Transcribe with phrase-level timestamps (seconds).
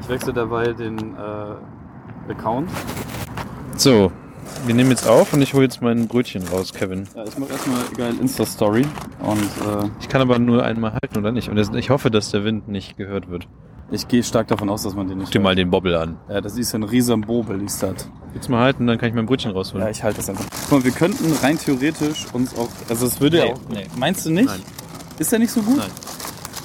[0.00, 2.70] Ich wechsle dabei den äh, Account.
[3.76, 4.10] So,
[4.66, 7.04] wir nehmen jetzt auf und ich hole jetzt mein Brötchen raus, Kevin.
[7.14, 8.86] Ja, ich mache erstmal geil Insta-Story
[9.20, 11.48] und äh, Ich kann aber nur einmal halten oder nicht.
[11.48, 13.48] Und das, ich hoffe, dass der Wind nicht gehört wird.
[13.90, 15.44] ich gehe stark davon aus, dass man den nicht Guck dir hört.
[15.44, 16.16] mal den Bobbel an.
[16.28, 18.08] Ja, das ist ja ein riesen Bobel, ist das.
[18.34, 19.84] Jetzt mal halten, dann kann ich mein Brötchen rausholen.
[19.84, 20.44] Ja, ich halte das einfach.
[20.68, 23.86] Guck mal, wir könnten rein theoretisch uns auch, also es würde ja Nee, auch, nee.
[23.98, 24.46] meinst du nicht?
[24.46, 24.60] Nein.
[25.18, 25.78] Ist der nicht so gut?
[25.78, 25.90] Nein.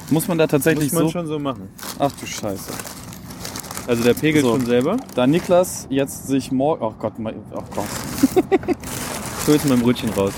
[0.09, 1.11] Muss man da tatsächlich Muss man so?
[1.11, 1.69] schon so machen.
[1.97, 2.71] Ach du Scheiße.
[3.87, 4.51] Also der pegelt So.
[4.51, 4.97] schon selber.
[5.15, 7.85] Da Niklas jetzt sich morgen, oh Gott, mein, oh Gott.
[9.41, 10.33] Ich hol jetzt mein Brötchen raus.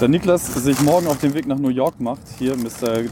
[0.00, 3.04] Da Niklas sich morgen auf den Weg nach New York macht, hier Mr.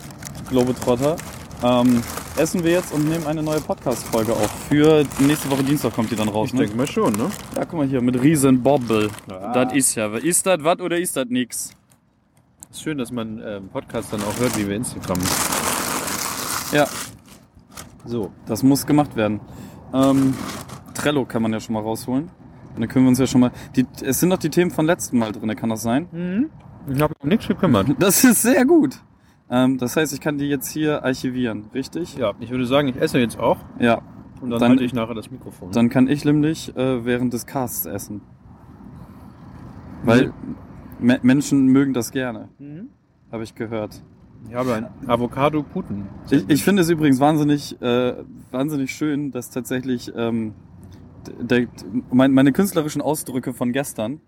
[0.50, 1.16] Globetrotter,
[1.62, 2.02] ähm,
[2.36, 4.50] essen wir jetzt und nehmen eine neue Podcast-Folge auf.
[4.68, 6.60] Für nächste Woche Dienstag kommt die dann raus, Ich ne?
[6.62, 7.30] denke mal schon, ne?
[7.56, 9.08] Ja, guck mal hier, mit riesen Bobbel.
[9.28, 9.52] Ah.
[9.52, 11.70] Das ist ja, ist das was oder ist das nix?
[12.72, 15.18] Ist schön, dass man ähm, Podcast dann auch hört, wie wir Instagram.
[16.72, 16.88] Ja,
[18.04, 18.30] So.
[18.46, 19.40] das muss gemacht werden.
[19.92, 20.34] Ähm,
[20.94, 22.24] Trello kann man ja schon mal rausholen.
[22.74, 23.52] Und dann können wir uns ja schon mal.
[23.76, 26.08] Die, es sind noch die Themen von letzten Mal drin, kann das sein?
[26.12, 26.50] Mhm.
[26.92, 27.86] Ich habe nichts gekümmert.
[27.98, 29.00] Das ist sehr gut.
[29.50, 32.16] Ähm, das heißt, ich kann die jetzt hier archivieren, richtig?
[32.16, 33.58] Ja, ich würde sagen, ich esse jetzt auch.
[33.78, 34.02] Ja.
[34.40, 35.70] Und dann, Dann- halte ich nachher das Mikrofon.
[35.70, 38.20] Dann kann ich nämlich äh, während des Casts essen.
[40.02, 40.32] Weil
[40.98, 42.88] Me Menschen mögen das gerne, Mhm.
[43.32, 44.02] habe ich gehört.
[44.48, 46.06] Ich habe ein Avocado-Puten.
[46.30, 48.14] Ich, ich finde es übrigens wahnsinnig, äh,
[48.50, 50.54] wahnsinnig schön, dass tatsächlich ähm,
[51.40, 51.66] der,
[52.12, 54.20] mein, meine künstlerischen Ausdrücke von gestern,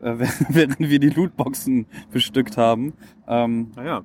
[0.00, 0.14] äh,
[0.48, 2.94] während wir die Lootboxen bestückt haben,
[3.26, 4.02] ähm, Naja.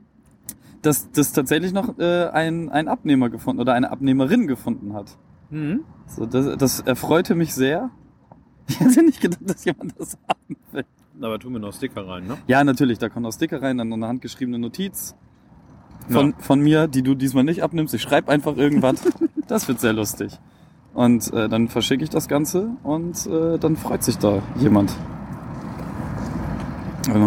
[0.81, 5.17] dass das tatsächlich noch äh, ein, ein Abnehmer gefunden oder eine Abnehmerin gefunden hat.
[5.49, 5.81] Mhm.
[6.07, 7.89] So, das, das erfreute mich sehr.
[8.67, 10.85] Ich hätte nicht gedacht, dass jemand das haben will.
[11.19, 12.37] Aber tun wir noch Sticker rein, ne?
[12.47, 15.13] Ja, natürlich, da kommt auch Sticker rein, dann noch eine handgeschriebene Notiz
[16.09, 16.35] von, Ja.
[16.39, 17.93] von mir, die du diesmal nicht abnimmst.
[17.93, 19.01] Ich schreibe einfach irgendwas.
[19.47, 20.39] das wird sehr lustig.
[20.93, 24.93] Und äh, dann verschicke ich das Ganze und äh, dann freut sich da jemand.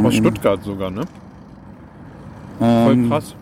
[0.05, 1.03] Aus Stuttgart sogar, ne?
[2.61, 3.37] Ähm, Voll krass.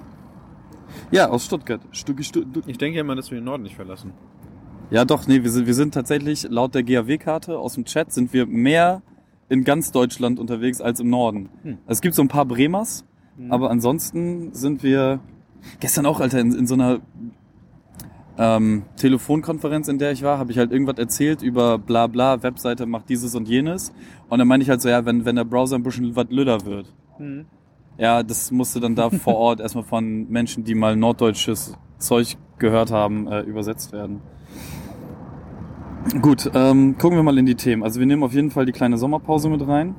[1.11, 1.81] Ja, aus Stuttgart.
[1.93, 4.13] Stu du- Ich denke ja immer, dass wir den Norden nicht verlassen.
[4.91, 8.33] ja, doch, nee, wir sind, wir sind tatsächlich, laut der GAW-Karte aus dem Chat, sind
[8.33, 9.03] wir mehr
[9.49, 11.49] in ganz Deutschland unterwegs als im Norden.
[11.63, 11.79] Hm.
[11.87, 13.05] Es gibt so ein paar Bremers,
[13.49, 15.21] aber ansonsten sind wir
[15.81, 17.01] gestern auch, Alter, in, in so einer
[18.39, 22.87] ähm, Telefonkonferenz, in der ich war, habe ich halt irgendwas erzählt über bla bla, Webseite
[22.87, 23.93] macht dieses und jenes.
[24.29, 26.65] Und dann meine ich halt so, ja, wenn, wenn der Browser ein bisschen was lüder
[26.65, 26.93] wird.
[27.19, 27.47] Mhm.
[27.99, 32.91] Ja, das musste dann da vor Ort erstmal von Menschen, die mal norddeutsches Zeug gehört
[32.91, 34.21] haben, äh, übersetzt werden.
[36.21, 37.83] Gut, ähm, gucken wir mal in die Themen.
[37.83, 39.95] Also wir nehmen auf jeden Fall die kleine Sommerpause mit rein.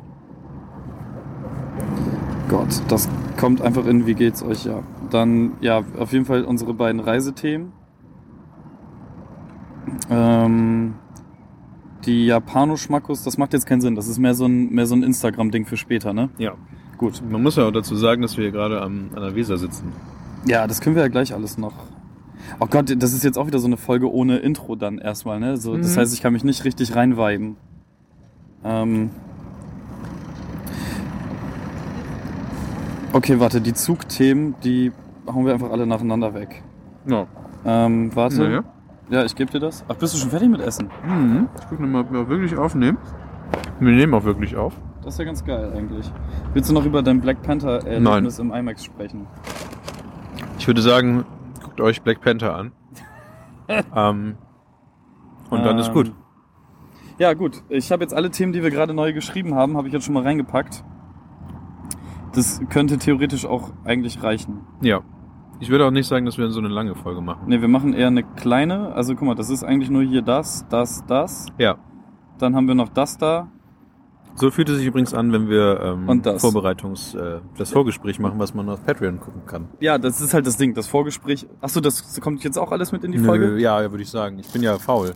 [2.54, 3.10] Gott, das
[3.40, 4.84] kommt einfach in Wie geht's euch ja.
[5.10, 7.72] Dann, ja, auf jeden Fall unsere beiden Reisethemen.
[10.12, 10.94] Ähm,
[12.06, 13.96] die Japano-Schmackos, das macht jetzt keinen Sinn.
[13.96, 16.30] Das ist mehr so ein, mehr so ein Instagram-Ding für später, ne?
[16.38, 16.54] Ja.
[17.00, 17.24] Gut.
[17.28, 19.92] Man muss ja auch dazu sagen, dass wir hier gerade am, an der Weser sitzen.
[20.46, 21.74] Ja, das können wir ja gleich alles noch.
[22.60, 25.58] Oh Gott, das ist jetzt auch wieder so eine Folge ohne Intro dann erstmal, ne?
[25.58, 26.02] So, Das Mhm.
[26.02, 27.56] heißt, ich kann mich nicht richtig reinweiben.
[28.64, 29.10] Ähm
[33.14, 34.92] okay, warte, die Zugthemen, die
[35.28, 36.64] hauen wir einfach alle nacheinander weg.
[37.08, 37.28] Ja.
[37.66, 38.44] Ähm, warte.
[38.44, 38.64] Naja.
[39.10, 39.84] Ja, ich gebe dir das.
[39.88, 40.90] Ach, bist du schon fertig mit Essen?
[41.06, 41.50] Mhm.
[41.60, 42.98] Ich gucke nochmal, ob wir auch wirklich aufnehmen.
[43.80, 44.74] Wir nehmen auch wirklich auf.
[45.04, 46.10] Das ist ja ganz geil eigentlich.
[46.54, 49.28] Willst du noch über dein Black Panther-Erlebnis im IMAX sprechen?
[50.58, 51.26] Ich würde sagen,
[51.62, 52.72] guckt euch Black Panther an.
[53.96, 54.38] ähm,
[55.50, 56.12] und dann ist Ähm, gut.
[57.20, 57.62] Ja, gut.
[57.70, 60.14] Ich habe jetzt alle Themen, die wir gerade neu geschrieben haben, habe ich jetzt schon
[60.14, 60.84] mal reingepackt.
[62.34, 64.62] Das könnte theoretisch auch eigentlich reichen.
[64.82, 65.02] Ja.
[65.60, 67.48] Ich würde auch nicht sagen, dass wir so eine lange Folge machen.
[67.48, 68.94] Ne, wir machen eher eine kleine.
[68.94, 71.48] Also guck mal, das ist eigentlich nur hier das, das, das.
[71.58, 71.78] Ja.
[72.40, 73.50] Dann haben wir noch das da.
[74.36, 76.42] So fühlt es sich übrigens an, wenn wir ähm, das.
[76.42, 79.68] Vorbereitungs, äh, das Vorgespräch machen, was man auf Patreon gucken kann.
[79.80, 81.46] Ja, das ist halt das Ding, das Vorgespräch.
[81.62, 83.48] Achso, das kommt jetzt auch alles mit in die Folge?
[83.48, 84.40] Nö, ja, würde ich sagen.
[84.40, 85.14] Ich bin ja faul.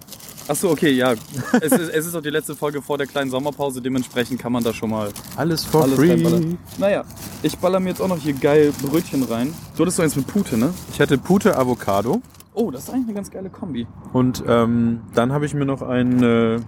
[0.47, 1.13] Achso, okay, ja.
[1.61, 4.63] es, ist, es ist auch die letzte Folge vor der kleinen Sommerpause, dementsprechend kann man
[4.63, 6.11] da schon mal Alles for alles free.
[6.11, 6.57] reinballern.
[6.77, 7.03] Naja,
[7.41, 9.53] ich baller mir jetzt auch noch hier geil Brötchen rein.
[9.75, 10.73] Du hattest doch eins mit Pute, ne?
[10.93, 12.21] Ich hatte Pute Avocado
[12.53, 13.85] Oh, das ist eigentlich eine ganz geile Kombi.
[14.13, 16.59] und ähm, dann habe ich mir noch einen äh,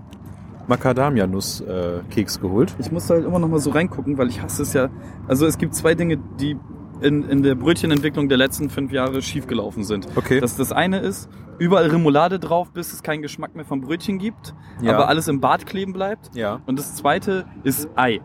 [0.69, 2.75] Macadamia-Nuss-Keks geholt.
[2.79, 4.89] Ich muss da halt immer noch mal so reingucken, weil ich hasse es ja.
[5.27, 6.57] Also es gibt zwei Dinge, die
[7.01, 10.07] in, in der Brötchenentwicklung der letzten fünf Jahre schiefgelaufen sind.
[10.15, 10.39] Okay.
[10.39, 14.53] Das, das eine ist, überall Remoulade drauf, bis es keinen Geschmack mehr vom Brötchen gibt,
[14.81, 14.93] Ja.
[14.95, 16.35] aber alles im Bad kleben bleibt.
[16.35, 16.59] ja.
[16.65, 18.19] Und das zweite ist Ei.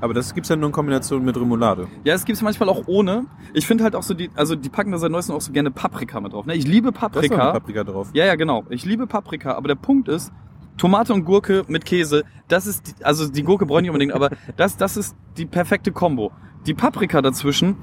[0.00, 1.88] Aber das gibt's ja nur in Kombination mit Remoulade.
[2.04, 3.24] Ja, es gibt's manchmal auch ohne.
[3.54, 5.72] Ich finde halt auch so die, also die packen da seit neuestem auch so gerne
[5.72, 6.46] Paprika mit drauf.
[6.46, 6.54] Ne?
[6.54, 7.52] Ich liebe Da ist Paprika.
[7.52, 8.08] Paprika drauf.
[8.12, 8.64] Ja, ja, genau.
[8.68, 10.32] Ich liebe Paprika, aber der Punkt ist,
[10.80, 14.14] Tomate und Gurke mit Käse, das ist, die, also die Gurke brauche ich nicht unbedingt,
[14.14, 16.32] aber das, das ist die perfekte Kombo.
[16.66, 17.76] Die Paprika dazwischen,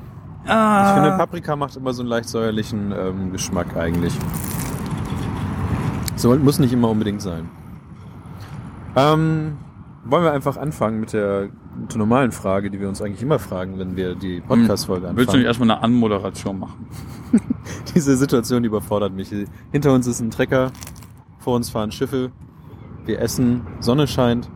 [0.43, 4.13] Ich ah, finde, Paprika macht immer so einen leicht säuerlichen ähm, Geschmack eigentlich.
[6.15, 7.47] So muss nicht immer unbedingt sein.
[8.95, 9.59] Ähm,
[10.03, 13.37] wollen wir einfach anfangen mit der, mit der normalen Frage, die wir uns eigentlich immer
[13.37, 15.45] fragen, wenn wir die Podcast-Folge willst du nicht anfangen.
[15.45, 16.87] erstmal eine Anmoderation machen?
[17.93, 19.31] Diese Situation überfordert mich.
[19.71, 20.71] Hinter uns ist ein Trecker,
[21.37, 22.31] vor uns fahren Schiffe,
[23.07, 24.49] wir essen, Sonne scheint.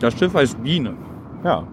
[0.00, 0.96] Das Schiff heißt Biene.
[1.44, 1.66] Ja.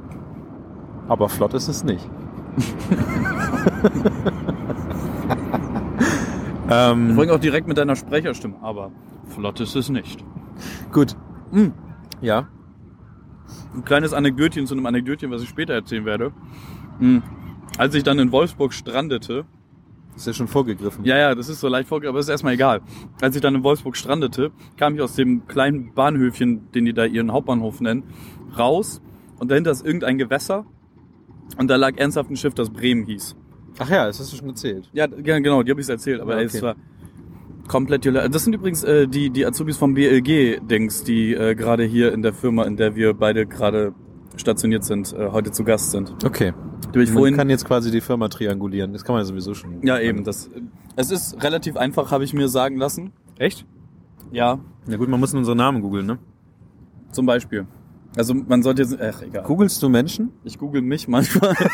[1.07, 2.09] Aber flott ist es nicht.
[6.69, 8.91] ähm, Bring auch direkt mit deiner Sprecherstimme, aber
[9.25, 10.23] flott ist es nicht.
[10.91, 11.15] gut.
[11.51, 11.73] Hm.
[12.21, 12.47] Ja.
[13.73, 16.31] Ein kleines Anekdötchen zu einem Anekdötchen, was ich später erzählen werde.
[16.99, 17.23] Hm.
[17.77, 19.45] Als ich dann in Wolfsburg strandete,
[20.15, 21.05] Ist ja schon vorgegriffen.
[21.05, 22.81] Ja, ja, das ist so leicht vorgegangen, aber ist erstmal egal.
[23.21, 27.05] Als ich dann in Wolfsburg strandete, kam ich aus dem kleinen Bahnhöfchen, den die da
[27.05, 28.03] ihren Hauptbahnhof nennen,
[28.57, 29.01] raus
[29.39, 30.65] und dahinter ist irgendein Gewässer
[31.57, 33.35] und da lag ernsthaft ein Schiff, das Bremen hieß.
[33.79, 34.89] Ach ja, das hast du schon erzählt.
[34.93, 36.57] Ja, genau, die habe ich erzählt, aber Ja, okay.
[36.57, 36.75] es war
[37.67, 42.21] komplett Das sind übrigens äh, die, die Azubis vom BLG-Dings, die äh, gerade hier in
[42.21, 43.93] der Firma, in der wir beide gerade
[44.41, 46.13] stationiert sind, äh, heute zu Gast sind.
[46.25, 46.53] Okay.
[46.89, 48.91] Ich Man vorhin kann jetzt quasi die Firma triangulieren.
[48.91, 49.81] Das kann man ja sowieso schon.
[49.85, 50.23] ja, eben.
[50.25, 50.49] Das,
[50.97, 53.13] es ist relativ einfach, habe ich mir sagen lassen.
[53.37, 53.65] Echt?
[54.31, 56.19] Ja, Ja gut, man muss unsere Namen googeln, ne?
[57.11, 57.65] Zum Beispiel.
[58.17, 59.43] Also man sollte jetzt, ach egal.
[59.43, 60.31] Googlest du Menschen?
[60.43, 61.55] Ich google mich manchmal.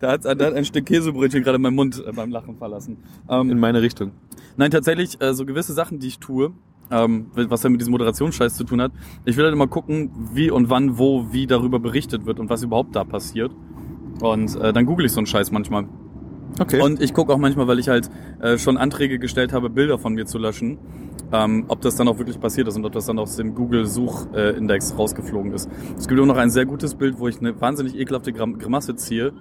[0.00, 2.98] Hat, da hat ein Stück Käsebrötchen gerade meinen Mund äh, beim Lachen verlassen.
[3.28, 4.12] Ähm, In meine Richtung.
[4.56, 6.52] nein, tatsächlich, äh, so gewisse Sachen, die ich tue,
[6.90, 8.92] ähm, was ja mit diesem Moderationsscheiß zu tun hat,
[9.24, 12.62] ich will halt immer gucken, wie und wann, wo, wie darüber berichtet wird und was
[12.62, 13.52] überhaupt da passiert.
[14.20, 15.88] Und äh, dann google ich so einen Scheiß manchmal.
[16.58, 16.80] Okay.
[16.80, 20.14] Und ich gucke auch manchmal, weil ich halt äh, schon Anträge gestellt habe, Bilder von
[20.14, 20.78] mir zu löschen,
[21.32, 24.98] ähm, ob das dann auch wirklich passiert ist und ob das dann aus dem Google-Suchindex
[24.98, 25.70] rausgeflogen ist.
[25.96, 28.96] Es gibt auch noch ein sehr gutes Bild, wo ich eine wahnsinnig ekelhafte Grim Grimasse
[28.96, 29.32] ziehe,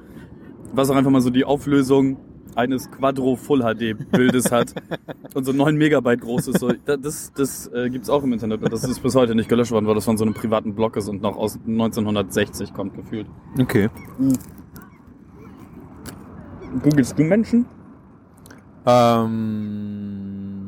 [0.74, 2.18] was auch einfach mal so die Auflösung
[2.57, 4.74] eines Quadro Full HD Bildes hat
[5.36, 6.59] und so 9 Megabyte groß ist.
[6.59, 9.48] So, Da- das das äh, gibt's auch im Internet und das ist bis heute nicht
[9.50, 12.95] gelöscht worden, weil das von so einem privaten Blog ist und noch aus 1960 kommt
[12.95, 13.27] gefühlt.
[13.59, 13.89] okay.
[16.83, 17.65] Googlest du Menschen?
[18.86, 20.65] Ähm,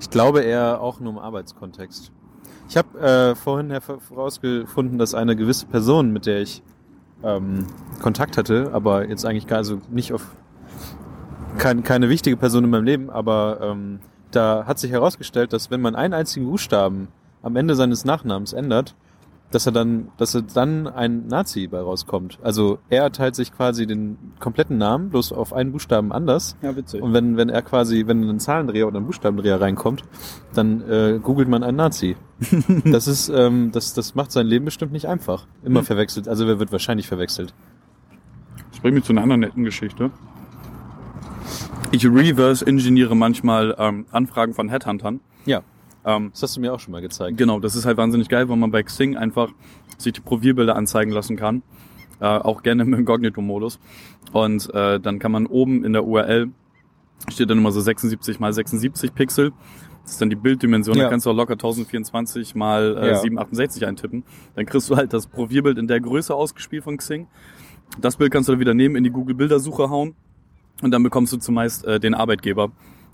[0.00, 2.12] ich glaube eher auch nur im Arbeitskontext.
[2.68, 6.62] Ich habe äh, vorhin herausgefunden, dass eine gewisse Person, mit der ich
[7.22, 7.66] ähm,
[8.00, 10.26] Kontakt hatte, aber jetzt eigentlich gar also nicht auf
[11.58, 14.00] kein, keine wichtige Person in meinem Leben, aber ähm,
[14.30, 17.08] da hat sich herausgestellt, dass wenn man einen einzigen Buchstaben
[17.42, 18.94] am Ende seines Nachnamens ändert,
[19.50, 22.38] dass er dann, dass er dann ein Nazi bei rauskommt.
[22.42, 26.56] Also er teilt sich quasi den kompletten Namen bloß auf einen Buchstaben anders.
[26.60, 27.00] Ja, witzig.
[27.02, 30.04] Und wenn, wenn er quasi, wenn ein Zahlendreher oder ein Buchstabendreher reinkommt,
[30.54, 32.16] dann äh, googelt man einen Nazi.
[32.84, 35.46] das ist, ähm, das, das macht sein Leben bestimmt nicht einfach.
[35.64, 35.86] Immer Hm.
[35.86, 36.28] verwechselt.
[36.28, 37.54] Also wer wird wahrscheinlich verwechselt.
[38.70, 40.10] Das bringt mich zu einer anderen netten Geschichte.
[41.90, 45.20] Ich reverse-engineere manchmal ähm, Anfragen von Headhuntern.
[45.46, 45.62] Ja,
[46.08, 47.36] Ähm, das hast du mir auch schon mal gezeigt.
[47.36, 49.50] genau, das ist halt wahnsinnig geil, weil man bei Xing einfach
[49.98, 51.62] sich die Profilbilder anzeigen lassen kann.
[52.20, 53.78] Äh, auch gerne im Inkognito-Modus.
[54.32, 56.48] Und äh, dann kann man oben in der URL,
[57.30, 59.52] steht dann immer so 76 mal 76 Pixel.
[60.02, 60.96] Das ist dann die Bilddimension.
[60.96, 61.04] Ja.
[61.04, 63.14] Da kannst du auch locker 1024 mal äh, Ja.
[63.16, 64.24] 768 eintippen.
[64.54, 67.26] Dann kriegst du halt das Profilbild in der Größe ausgespielt von Xing.
[68.00, 70.14] Das Bild kannst du dann wieder nehmen, in die Google-Bildersuche hauen
[70.82, 72.70] und dann bekommst du zumeist äh, den Arbeitgeber,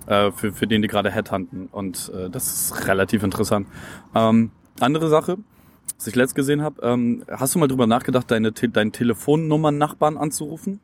[0.06, 1.68] äh, für, für den die gerade headhunten.
[1.72, 3.66] Und äh, das ist relativ interessant.
[4.14, 5.38] Ähm, andere Sache,
[5.96, 10.16] was ich letzt gesehen habe, ähm, hast du mal drüber nachgedacht, deine, Te deinen Telefonnummern-Nachbarn
[10.16, 10.80] anzurufen?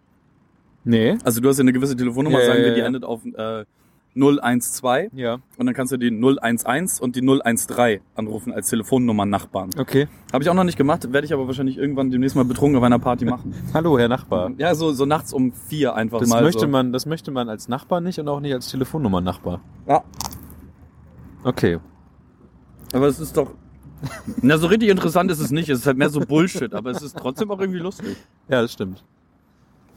[0.84, 1.18] Nee.
[1.24, 2.86] Also du hast ja eine gewisse Telefonnummer, Ja, sagen wir, die ja.
[2.86, 3.64] endet auf äh,
[4.14, 5.38] 012 Ja.
[5.56, 9.70] und dann kannst du die 011 und die 013 anrufen als Telefonnummern-Nachbarn.
[9.78, 10.08] Okay.
[10.32, 12.82] Habe ich auch noch nicht gemacht, werde ich aber wahrscheinlich irgendwann demnächst mal betrunken auf
[12.84, 13.54] einer Party machen.
[13.74, 14.50] Hallo, Herr Nachbar.
[14.58, 16.42] Ja, so, so nachts um vier einfach Das mal.
[16.42, 16.68] möchte so.
[16.68, 19.60] man, das möchte man als Nachbar nicht und auch nicht als Telefonnummer-Nachbar.
[19.86, 20.02] Ja.
[21.44, 21.78] Okay.
[22.92, 23.54] Aber es ist doch.
[24.42, 25.68] Na, so richtig interessant ist es nicht.
[25.68, 28.16] Es ist halt mehr so Bullshit, aber es ist trotzdem auch irgendwie lustig.
[28.48, 29.04] Ja, das stimmt.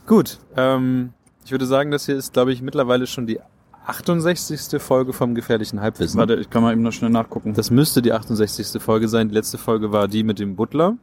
[0.05, 0.39] Gut.
[0.57, 1.13] Ähm,
[1.45, 3.39] ich würde sagen, das hier ist, glaube ich, mittlerweile schon die
[3.85, 4.81] 68.
[4.81, 6.19] Folge vom gefährlichen Halbwissen.
[6.19, 7.53] Warte, ich kann mal eben noch schnell nachgucken.
[7.53, 8.81] Das müsste die 68.
[8.81, 9.29] Folge sein.
[9.29, 10.97] Die letzte Folge war die mit dem Butler,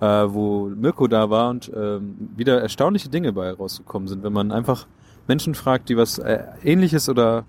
[0.00, 4.52] äh, wo Mirko da war und ähm, wieder erstaunliche Dinge bei rausgekommen sind, wenn man
[4.52, 4.86] einfach
[5.26, 7.44] Menschen fragt, die was äh, ähnliches oder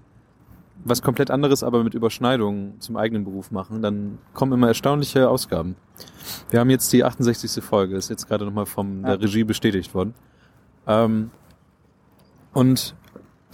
[0.83, 5.75] was komplett anderes, aber mit Überschneidungen zum eigenen Beruf machen, dann kommen immer erstaunliche Ausgaben.
[6.51, 7.63] Wir haben jetzt die 68.
[7.63, 10.13] Folge, ist jetzt gerade nochmal von der Regie bestätigt worden.
[10.85, 11.31] Ähm,
[12.53, 12.95] und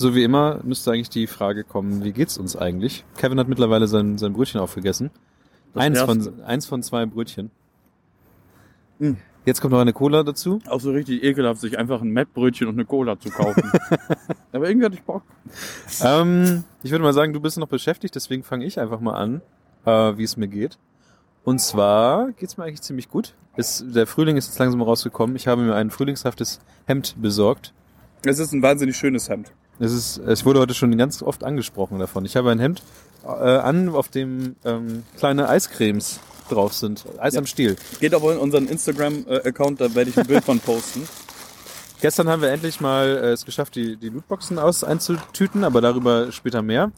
[0.02, 3.06] so wie immer müsste eigentlich die Frage kommen, wie geht's uns eigentlich?
[3.18, 5.12] Kevin hat mittlerweile sein, sein Brötchen aufgegessen.
[5.74, 7.50] Das Eins von, eins von zwei Brötchen.
[9.00, 9.14] Mm.
[9.46, 10.60] Jetzt kommt noch eine Cola dazu.
[10.68, 13.72] Auch so richtig ekelhaft, sich einfach ein Mettbrötchen und eine Cola zu kaufen.
[14.52, 15.24] Aber irgendwie hatte ich Bock.
[16.04, 19.42] Ähm, ich würde mal sagen, du bist noch beschäftigt, deswegen fange ich einfach mal an,
[19.86, 20.78] äh, wie es mir geht.
[21.44, 23.34] Und zwar geht's mir eigentlich ziemlich gut.
[23.56, 25.36] Es, der Frühling ist jetzt langsam rausgekommen.
[25.36, 27.74] Ich habe mir ein frühlingshaftes Hemd besorgt.
[28.24, 29.52] Es ist ein wahnsinnig schönes Hemd.
[29.82, 32.24] Es ist, es wurde heute schon ganz oft angesprochen davon.
[32.24, 32.84] Ich habe ein Hemd
[33.24, 36.20] äh, an, auf dem ähm, kleine Eiscremes
[36.50, 37.04] drauf sind.
[37.18, 37.40] Eis Ja.
[37.40, 37.76] am Stiel.
[38.00, 41.08] Geht aber in unseren Instagram-Account, da werde ich ein Bild von posten.
[42.02, 46.32] Gestern haben wir endlich mal äh, es geschafft, die, die Lootboxen aus einzutüten, aber darüber
[46.32, 46.92] später mehr.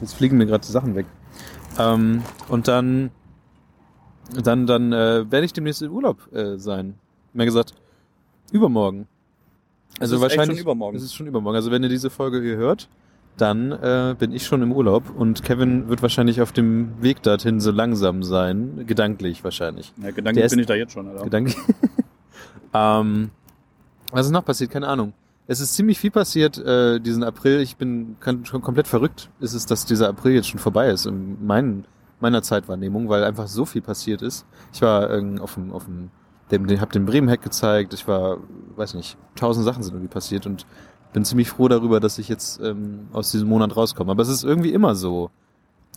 [0.00, 1.06] Jetzt fliegen mir gerade die Sachen weg.
[1.80, 3.10] Ähm, und dann,
[4.40, 6.94] dann, dann äh, werde ich demnächst in Urlaub äh, sein.
[7.32, 7.74] Mehr gesagt,
[8.52, 9.08] übermorgen.
[9.98, 10.96] Also ist echt wahrscheinlich schon übermorgen.
[10.96, 11.56] Es ist schon übermorgen.
[11.56, 12.88] Also wenn ihr diese Folge hier hört,
[13.36, 17.60] dann äh, bin ich schon im Urlaub und Kevin wird wahrscheinlich auf dem Weg dorthin
[17.60, 19.92] so langsam sein, gedanklich wahrscheinlich.
[19.96, 21.24] Ja, Der gedanklich ist- bin ich da jetzt schon, Alter.
[21.24, 21.54] Gedanke.
[22.74, 23.30] ähm,
[24.12, 24.70] was ist noch passiert?
[24.70, 25.12] Keine Ahnung.
[25.46, 27.60] Es ist ziemlich viel passiert äh, diesen April.
[27.60, 29.30] Ich bin kann, schon komplett verrückt.
[29.40, 31.84] Ist es, dass dieser April jetzt schon vorbei ist in mein,
[32.20, 34.44] meiner Zeitwahrnehmung, weil einfach so viel passiert ist.
[34.72, 36.10] Ich war ähm, auf dem, auf dem,
[36.50, 37.94] dem, dem hab den Bremen-Hack gezeigt.
[37.94, 38.38] Ich war,
[38.76, 40.66] weiß nicht, tausend Sachen sind irgendwie passiert und
[41.12, 44.12] bin ziemlich froh darüber, dass ich jetzt ähm, aus diesem Monat rauskomme.
[44.12, 45.30] Aber es ist irgendwie immer so.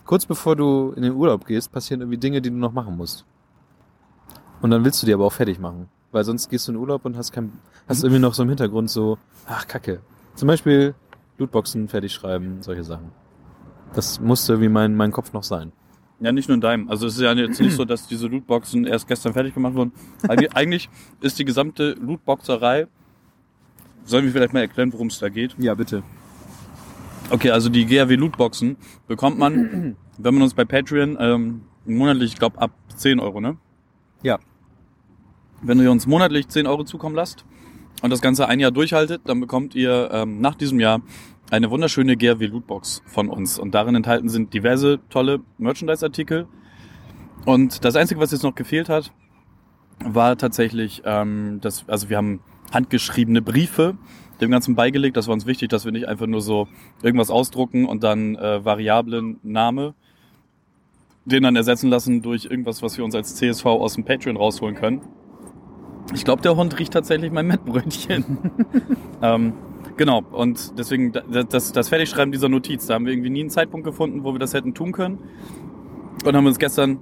[0.05, 3.25] Kurz bevor du in den Urlaub gehst, passieren irgendwie Dinge, die du noch machen musst.
[4.61, 5.89] Und dann willst du die aber auch fertig machen.
[6.11, 7.53] Weil sonst gehst du in Urlaub und hast kein,
[7.87, 9.17] hast irgendwie noch so im Hintergrund so,
[9.47, 10.01] ach Kacke.
[10.35, 10.93] Zum Beispiel
[11.37, 13.11] Lootboxen fertig schreiben, solche Sachen.
[13.93, 15.71] Das musste wie mein, mein Kopf noch sein.
[16.23, 16.89] Ja, nicht nur in deinem.
[16.89, 19.91] Also es ist ja jetzt nicht so, dass diese Lootboxen erst gestern fertig gemacht wurden.
[20.25, 20.89] Eig eigentlich
[21.19, 22.87] ist die gesamte Lootboxerei.
[24.05, 25.53] Sollen wir vielleicht mal erklären, worum es da geht?
[25.57, 26.01] Ja, bitte.
[27.29, 28.77] Okay, also die GRW Lootboxen
[29.07, 33.57] bekommt man, wenn man uns bei Patreon ähm, monatlich, ich glaube ab 10 Euro, ne?
[34.21, 34.39] Ja.
[35.61, 37.43] Wenn ihr uns monatlich 10 Euro zukommen lasst
[38.01, 41.01] und das Ganze ein Jahr durchhaltet, dann bekommt ihr ähm, nach diesem Jahr
[41.51, 43.59] eine wunderschöne GRW Lootbox von uns.
[43.59, 46.47] Und darin enthalten sind diverse tolle Merchandise-Artikel.
[47.45, 49.11] Und das Einzige, was jetzt noch gefehlt hat,
[50.03, 52.41] war tatsächlich, ähm, dass, also wir haben
[52.73, 53.97] handgeschriebene Briefe
[54.41, 55.15] dem Ganzen beigelegt.
[55.17, 56.67] Das war uns wichtig, dass wir nicht einfach nur so
[57.01, 59.93] irgendwas ausdrucken und dann äh, variablen Name
[61.25, 64.75] den dann ersetzen lassen durch irgendwas, was wir uns als CSV aus dem Patreon rausholen
[64.75, 65.01] können.
[66.13, 68.25] Ich glaube, der Hund riecht tatsächlich mein Mettbrötchen.
[69.21, 69.53] ähm,
[69.97, 73.49] genau, und deswegen da- das, das Fertigschreiben dieser Notiz, da haben wir irgendwie nie einen
[73.49, 75.19] Zeitpunkt gefunden, wo wir das hätten tun können.
[76.25, 76.99] Und haben uns gestern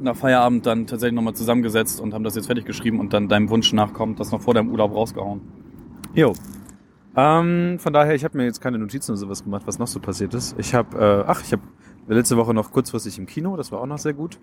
[0.00, 3.50] nach Feierabend dann tatsächlich nochmal zusammengesetzt und haben das jetzt fertig geschrieben und dann deinem
[3.50, 5.40] Wunsch nachkommt, das noch vor deinem Urlaub rausgehauen.
[6.14, 6.32] Jo.
[7.16, 10.00] Ähm, von daher, ich habe mir jetzt keine Notizen oder sowas gemacht, was noch so
[10.00, 10.54] passiert ist.
[10.58, 11.62] Ich habe, äh, ach, ich habe
[12.08, 14.38] letzte Woche noch kurzfristig im Kino, das war auch noch sehr gut.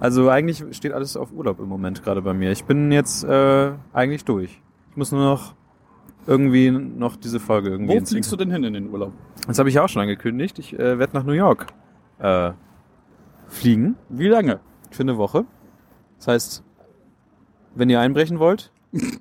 [0.00, 2.50] Also eigentlich steht alles auf Urlaub im Moment gerade bei mir.
[2.50, 4.60] Ich bin jetzt äh, eigentlich durch.
[4.90, 5.54] Ich muss nur noch
[6.26, 8.00] irgendwie noch diese Folge irgendwie.
[8.00, 9.12] Wo fliegst du denn hin in den Urlaub?
[9.46, 10.58] Das habe ich auch schon angekündigt.
[10.58, 11.66] Ich äh, werde nach New York
[12.18, 12.52] äh,
[13.48, 14.60] fliegen Wie lange?
[14.90, 15.44] für eine Woche.
[16.18, 16.64] Das heißt,
[17.74, 18.72] wenn ihr einbrechen wollt,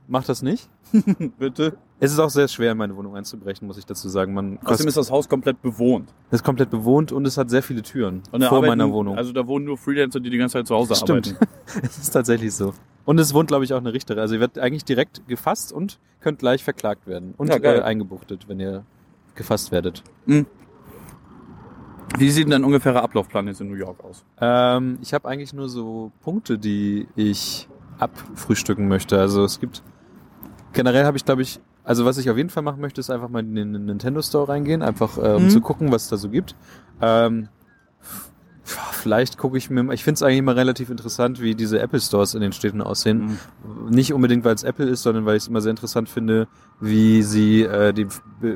[0.08, 0.70] macht das nicht.
[1.40, 1.78] Bitte.
[2.00, 4.34] Es ist auch sehr schwer, in meine Wohnung einzubrechen, muss ich dazu sagen.
[4.34, 6.10] Man Außerdem ist das Haus komplett bewohnt.
[6.32, 9.18] ist komplett bewohnt und es hat sehr viele Türen Und vor arbeiten- meiner Wohnung.
[9.18, 11.36] Also da wohnen nur Freelancer, die die ganze Zeit zu Hause stimmt.
[11.38, 11.48] arbeiten.
[11.84, 12.74] es ist tatsächlich so.
[13.06, 14.20] Und es wohnt, glaube ich, auch eine Richterin.
[14.22, 17.34] Also ihr werdet eigentlich direkt gefasst und könnt gleich verklagt werden.
[17.38, 18.84] Und Ja, äh, eingebuchtet, wenn ihr
[19.36, 20.04] gefasst werdet.
[22.18, 24.26] Wie sieht denn dein ungefährer Ablaufplan jetzt in New York aus?
[24.42, 27.69] Ähm, ich habe eigentlich nur so Punkte, die ich
[28.00, 29.20] abfrühstücken möchte.
[29.20, 29.84] Also es gibt
[30.74, 33.30] generell habe ich, glaube ich, also was ich auf jeden Fall machen möchte, ist einfach
[33.30, 35.50] mal in den Nintendo Store reingehen, einfach äh, um Mhm.
[35.50, 36.56] zu gucken, was es da so gibt.
[37.02, 37.50] Ähm,
[38.64, 42.36] vielleicht gucke ich mir, ich finde es eigentlich immer relativ interessant, wie diese Apple Stores
[42.36, 43.40] in den Städten aussehen.
[43.90, 46.48] Nicht unbedingt, weil es Apple ist, sondern weil ich es immer sehr interessant finde,
[46.80, 48.08] wie sie äh, die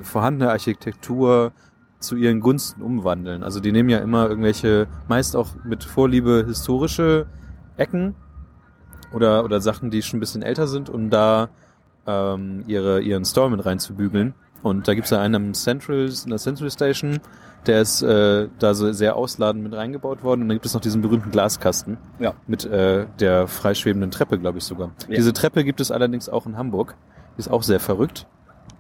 [0.04, 1.54] vorhandene Architektur
[2.00, 3.44] zu ihren Gunsten umwandeln.
[3.44, 7.26] Also die nehmen ja immer irgendwelche, meist auch mit Vorliebe historische
[7.78, 8.14] Ecken
[9.14, 11.50] oder, oder Sachen, die schon ein bisschen älter sind, um da
[12.06, 14.34] ähm, ihre, ihren Store mit reinzubügeln.
[14.62, 17.20] Und da gibt's ja einen am Central, in der Central Station,
[17.68, 20.42] der ist äh, da so sehr ausladend mit reingebaut worden.
[20.42, 22.34] Und dann gibt es noch diesen berühmten Glaskasten Ja.
[22.48, 24.92] mit äh, der freischwebenden Treppe, glaube ich sogar.
[25.08, 25.16] Ja.
[25.16, 26.96] Diese Treppe gibt es allerdings auch in Hamburg.
[27.36, 28.28] Die ist auch sehr verrückt.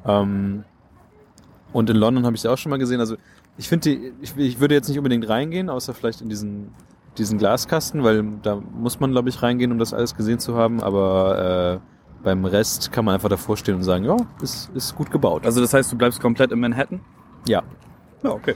[0.06, 0.64] Ähm,
[1.72, 3.00] und in London habe ich sie auch schon mal gesehen.
[3.00, 3.16] Also
[3.58, 3.90] Ich finde,
[4.22, 6.70] ich, ich würde jetzt nicht unbedingt reingehen, außer vielleicht in diesen,
[7.18, 10.82] diesen Glaskasten, weil da muss man, glaube ich, reingehen, um das alles gesehen zu haben.
[10.82, 15.12] Aber äh, beim Rest kann man einfach davor stehen und sagen, ja, ist, ist gut
[15.12, 15.46] gebaut.
[15.46, 17.02] Also das heißt, du bleibst komplett in Manhattan?
[17.48, 17.62] ja.
[18.24, 18.56] Ja, okay.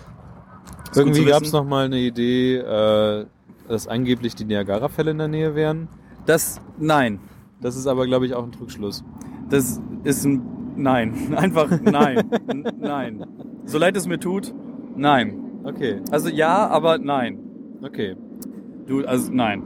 [0.96, 3.26] Irgendwie gut zu gab es mal eine Idee, äh,
[3.68, 5.90] dass angeblich die Niagara-Fälle in der Nähe wären.
[6.26, 7.20] Das, nein.
[7.60, 9.04] Das ist aber, glaube ich, auch ein Trugschluss.
[9.50, 10.42] Das ist ein,
[10.78, 11.34] nein.
[11.36, 12.30] Einfach nein.
[12.80, 13.26] Nein.
[13.66, 14.54] So leid es mir tut,
[14.96, 15.38] nein.
[15.66, 17.40] Okay, Also ja, aber nein.
[17.84, 18.16] okay.
[18.88, 19.64] Du, also nein.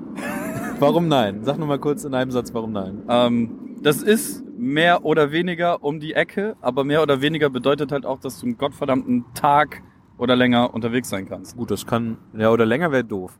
[0.79, 1.43] Warum nein?
[1.43, 3.03] Sag nur mal kurz in einem Satz, warum nein.
[3.07, 8.05] Ähm, das ist mehr oder weniger um die Ecke, aber mehr oder weniger bedeutet halt
[8.05, 9.83] auch, dass du einen gottverdammten Tag
[10.17, 11.55] oder länger unterwegs sein kannst.
[11.55, 13.39] Gut, das kann, ja, oder länger wäre doof.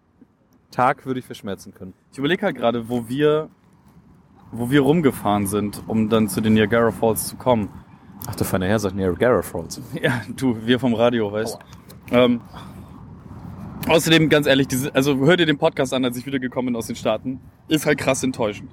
[0.70, 1.94] Tag würde ich verschmerzen können.
[2.12, 3.50] Ich überlege halt gerade, wo wir,
[4.52, 7.70] wo wir rumgefahren sind, um dann zu den Niagara Falls zu kommen.
[8.28, 9.82] Ach, der feine Herr sagt Niagara Falls.
[10.02, 11.58] Ja, du, wir vom Radio, weißt
[12.12, 12.42] ähm,
[13.88, 16.88] Außerdem, ganz ehrlich, diese, also hör dir den Podcast an, als ich wiedergekommen bin aus
[16.88, 17.40] den Staaten.
[17.68, 18.72] Ist halt krass enttäuschend.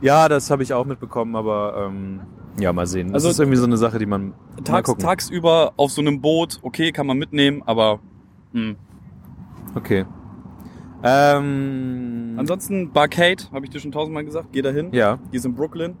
[0.00, 2.20] Ja, das habe ich auch mitbekommen, aber ähm,
[2.60, 3.08] ja, mal sehen.
[3.08, 6.58] Das Also- ist irgendwie so eine Sache, die man Tags, tagsüber auf so einem Boot,
[6.62, 8.00] okay, kann man mitnehmen, aber
[8.52, 8.76] hm.
[9.74, 10.04] Okay.
[11.02, 14.92] Ähm, ansonsten Barcade, habe ich dir schon tausendmal gesagt, geh dahin.
[14.92, 15.18] ja.
[15.32, 15.96] Die ist in Brooklyn.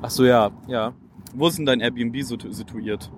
[0.00, 0.92] Ach so, ja, ja.
[1.34, 3.10] Wo ist denn dein Airbnb situ- situiert?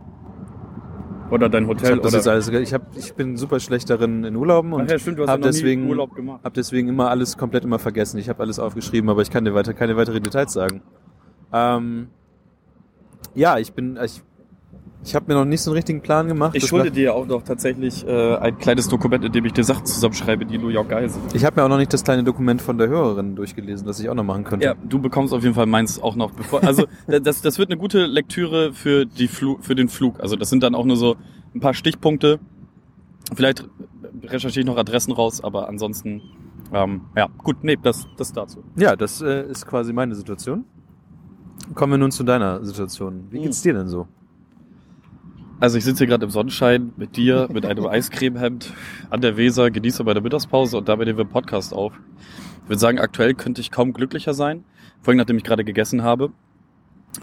[1.31, 1.97] Oder dein Ich, Hotel?
[1.97, 2.17] hab das oder?
[2.19, 5.29] jetzt alles, ich, hab, ich bin super schlecht darin in Urlauben und ja, stimmt, hab
[5.29, 6.11] ja deswegen, Urlaub
[6.45, 8.19] hab deswegen immer alles komplett immer vergessen.
[8.19, 10.83] Ich habe alles aufgeschrieben, aber ich kann dir weiter keine weiteren Details sagen.
[11.53, 12.09] Ähm,
[13.35, 14.23] ja, ich bin, ich,
[15.07, 16.57] ich habe mir noch nicht so einen richtigen Plan gemacht.
[16.57, 19.63] Ich schulde dir ja auch noch tatsächlich äh, ein kleines Dokument, in dem ich dir
[19.63, 21.33] Sachen zusammenschreibe, die nur geil sind.
[21.33, 24.09] Ich habe mir auch noch nicht das kleine Dokument von der Hörerin durchgelesen, das ich
[24.09, 24.67] auch noch machen könnte.
[24.67, 26.33] Ja, du bekommst auf jeden Fall meins auch noch.
[26.33, 30.19] Bevor, also das, das wird eine gute Lektüre für, die Flu, für den Flug.
[30.19, 31.15] Also das sind dann auch nur so
[31.55, 32.41] ein paar Stichpunkte.
[33.33, 33.65] Vielleicht
[34.25, 36.21] recherchiere ich noch Adressen raus, aber ansonsten,
[36.73, 38.65] ähm, ja, gut, nee, das, das dazu.
[38.77, 40.65] Ja, das äh, ist quasi meine Situation.
[41.75, 43.29] Kommen wir nun zu deiner Situation.
[43.31, 43.45] Wie Hm.
[43.45, 44.09] geht's dir denn so?
[45.59, 48.73] Also ich sitze hier gerade im Sonnenschein mit dir, mit einem Eiscremehemd
[49.11, 51.95] an der Weser, genieße bei der Mittagspause und dabei nehmen wir einen Podcast auf.
[52.65, 54.65] Ich würde sagen, aktuell könnte ich kaum glücklicher sein,
[55.01, 56.33] vor allem nachdem ich gerade gegessen habe.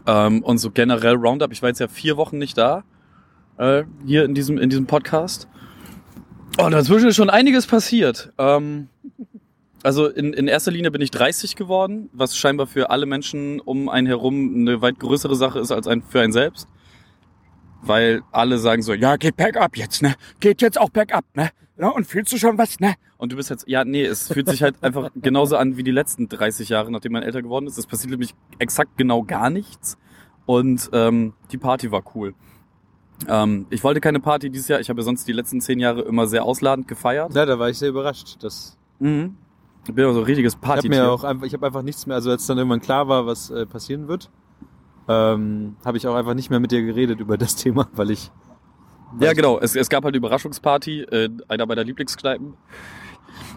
[0.07, 2.84] Ähm, und so generell Roundup, ich war jetzt ja vier Wochen nicht da,
[3.57, 5.47] äh, hier in diesem, in diesem Podcast.
[6.57, 8.34] Oh, dazwischen ist schon einiges passiert.
[8.39, 8.88] Ähm,
[9.84, 13.89] also in, in erster Linie bin ich 30 geworden, was scheinbar für alle Menschen um
[13.89, 16.67] einen herum eine weit größere Sache ist als ein, für einen selbst
[17.85, 20.15] weil alle sagen so, ja, geht bergab jetzt, ne?
[20.39, 21.49] Geht jetzt auch bergab, ne?
[21.77, 22.93] Ja, und fühlst du schon was, ne?
[23.17, 25.91] Und du bist jetzt, ja, nee, es fühlt sich halt einfach genauso an wie die
[25.91, 27.77] letzten 30 Jahre, nachdem man älter geworden ist.
[27.77, 29.97] Es passiert nämlich exakt genau gar nichts.
[30.45, 32.35] Und ähm, die Party war cool.
[33.27, 34.79] Ähm, ich wollte keine Party dieses Jahr.
[34.81, 37.33] Ich habe ja sonst die letzten zehn Jahre immer sehr ausladend gefeiert.
[37.33, 38.37] Ja, da war ich sehr überrascht.
[38.41, 39.35] Das, Mhm.
[39.85, 40.87] Ich bin ja so ein richtiges ich Party.
[40.87, 43.25] habe mir auch einfach, ich habe einfach nichts mehr, also als dann irgendwann klar war,
[43.25, 44.29] was äh, passieren wird,
[45.07, 48.31] ähm, habe ich auch einfach nicht mehr mit dir geredet über das Thema, weil ich
[49.19, 49.59] Ja, genau.
[49.59, 52.53] Es, es gab halt eine Überraschungsparty, äh, einer meiner Lieblingskneipen.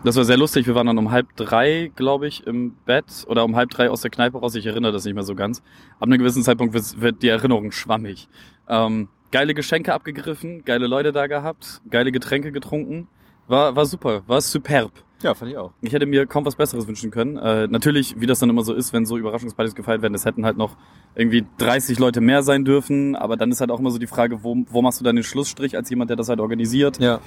[0.05, 0.67] Das war sehr lustig.
[0.67, 4.03] Wir waren dann um halb drei, glaube ich, im Bett oder um halb drei aus
[4.03, 4.55] der Kneipe raus.
[4.55, 5.63] Ich erinnere das nicht mehr so ganz.
[5.99, 8.29] Ab einem gewissen Zeitpunkt wird, wird die Erinnerung schwammig.
[8.69, 13.09] Ähm, geile Geschenke abgegriffen, geile Leute da gehabt, geile Getränke getrunken.
[13.49, 14.93] War, war super, war superb.
[15.23, 15.73] ja, fand ich auch.
[15.81, 17.37] Ich hätte mir kaum was Besseres wünschen können.
[17.37, 20.45] Äh, natürlich, wie das dann immer so ist, wenn so Überraschungspartys gefeiert werden, es hätten
[20.45, 20.77] halt noch
[21.15, 23.15] irgendwie 30 Leute mehr sein dürfen.
[23.17, 25.23] Aber dann ist halt auch immer so die Frage, wo, wo machst du dann den
[25.25, 26.99] Schlussstrich als jemand, der das halt organisiert?
[27.01, 27.21] Ja,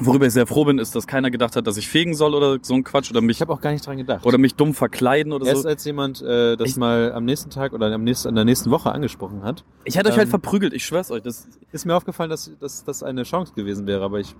[0.00, 2.58] Worüber ich sehr froh bin, ist, dass keiner gedacht hat, dass ich fegen soll oder
[2.62, 4.24] so ein Quatsch oder mich ich habe auch gar nicht dran gedacht.
[4.24, 5.68] oder mich dumm verkleiden oder Erst so.
[5.68, 8.70] als jemand äh, das Ich- mal am nächsten Tag oder am nächsten, in der nächsten
[8.70, 11.22] Woche angesprochen hat, Ich hätte euch halt ähm, verprügelt, ich schwör's euch.
[11.22, 14.36] Das, ist mir aufgefallen, dass, dass das eine Chance gewesen wäre, aber ich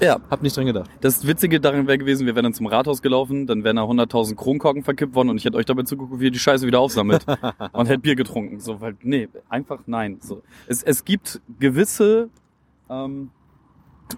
[0.00, 0.90] ja, habe nicht dran gedacht.
[1.00, 4.36] das Witzige daran wäre gewesen, wir wären dann zum Rathaus gelaufen, dann wären da 100.000
[4.36, 7.24] Kronkorken verkippt worden und ich hätte euch dabei zugeguckt, wie ihr die Scheiße wieder aufsammelt
[7.72, 8.60] und hätte Bier getrunken.
[8.60, 10.18] So, weil, nee, einfach nein.
[10.20, 10.42] So.
[10.66, 12.28] Es, es gibt gewisse,
[12.88, 13.30] ähm,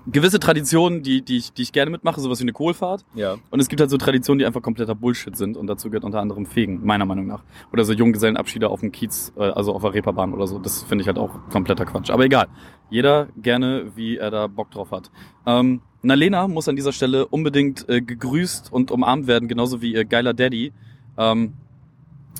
[0.06, 3.04] gewisse Traditionen, die, die, ich, die ich gerne mitmache, sowas wie eine Kohlfahrt.
[3.14, 3.36] Ja.
[3.50, 6.20] Und es gibt halt so Traditionen, die einfach kompletter Bullshit sind und dazu gehört unter
[6.20, 7.42] anderem Fegen, meiner Meinung nach.
[7.72, 10.58] Oder so Junggesellenabschiede auf dem Kiez, äh, also auf der Reeperbahn oder so.
[10.58, 12.10] Das finde ich halt auch kompletter Quatsch.
[12.10, 12.48] Aber egal.
[12.90, 15.10] Jeder gerne, wie er da Bock drauf hat.
[15.46, 20.04] Ähm, Nalena muss an dieser Stelle unbedingt äh, gegrüßt und umarmt werden, genauso wie ihr
[20.04, 20.72] geiler Daddy.
[21.16, 21.54] Ähm,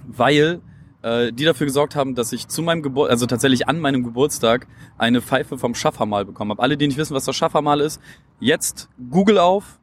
[0.06, 0.60] weil
[1.02, 4.66] äh, die dafür gesorgt haben, dass ich zu meinem Geburt, also tatsächlich an meinem Geburtstag,
[4.98, 6.62] eine Pfeife vom Schaffermal bekommen habe.
[6.62, 8.00] Alle, die nicht wissen, was das Schaffermal ist,
[8.40, 9.78] jetzt Google auf,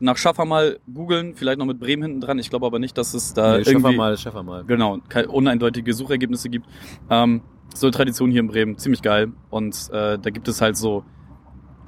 [0.00, 2.38] nach Schaffermal googeln, vielleicht noch mit Bremen hinten dran.
[2.38, 4.64] Ich glaube aber nicht, dass es da nee, irgendwie mal, schaffer mal.
[4.64, 6.66] genau keine uneindeutige Suchergebnisse gibt.
[7.08, 7.40] Ähm,
[7.74, 9.32] so eine Tradition hier in Bremen, ziemlich geil.
[9.50, 11.04] Und äh, da gibt es halt so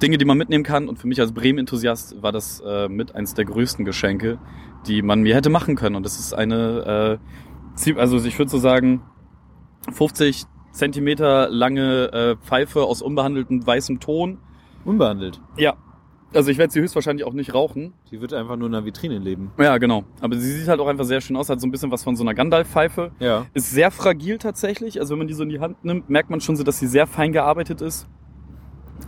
[0.02, 0.88] Dinge, die man mitnehmen kann.
[0.88, 4.38] Und für mich als Bremen-Enthusiast war das äh, mit eins der größten Geschenke,
[4.86, 5.96] die man mir hätte machen können.
[5.96, 7.47] Und das ist eine, äh,
[7.96, 9.02] also ich würde so sagen,
[9.92, 14.38] 50 Zentimeter lange äh, Pfeife aus unbehandeltem weißem Ton.
[14.84, 15.40] Unbehandelt.
[15.56, 15.76] Ja.
[16.34, 17.94] Also ich werde sie höchstwahrscheinlich auch nicht rauchen.
[18.10, 19.50] Die wird einfach nur in einer Vitrine leben.
[19.58, 20.04] Ja, genau.
[20.20, 22.16] Aber sie sieht halt auch einfach sehr schön aus, hat so ein bisschen was von
[22.16, 23.12] so einer Gandalf-Pfeife.
[23.18, 23.46] Ja.
[23.54, 25.00] Ist sehr fragil tatsächlich.
[25.00, 26.86] Also wenn man die so in die Hand nimmt, merkt man schon so, dass sie
[26.86, 28.06] sehr fein gearbeitet ist.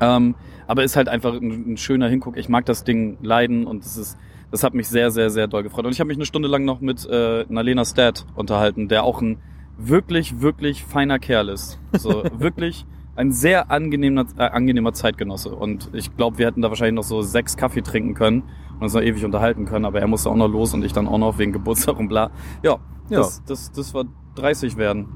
[0.01, 0.35] Ähm,
[0.67, 2.39] aber ist halt einfach ein, ein schöner Hinguck.
[2.39, 4.17] Ich mag das Ding leiden und das ist,
[4.51, 5.87] das hat mich sehr, sehr, sehr doll gefreut.
[5.87, 9.21] Und ich habe mich eine Stunde lang noch mit äh, Nalena Stat unterhalten, der auch
[9.23, 9.39] ein
[9.79, 11.79] wirklich, wirklich feiner Kerl ist.
[11.93, 12.87] So wirklich
[13.17, 15.55] ein sehr angenehmer, äh, angenehmer Zeitgenosse.
[15.55, 18.95] Und ich glaube, wir hätten da wahrscheinlich noch so sechs Kaffee trinken können und uns
[18.95, 19.85] noch ewig unterhalten können.
[19.85, 22.31] Aber er musste auch noch los und ich dann auch noch wegen Geburtstag und bla.
[22.63, 23.19] Ja, Ja.
[23.19, 24.05] Das, das, das war
[24.37, 25.09] 30 werden.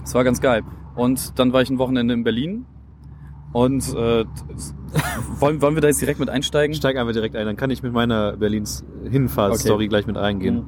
[0.00, 0.62] Das war ganz geil.
[0.94, 2.66] Und dann war ich ein Wochenende in Berlin.
[3.54, 4.24] Und äh,
[5.38, 6.74] wollen, wollen wir da jetzt direkt mit einsteigen?
[6.74, 9.88] Steig einfach direkt ein, dann kann ich mit meiner Berlins Hinfahrtsstory Okay.
[9.88, 10.56] gleich mit reingehen.
[10.56, 10.66] Mhm.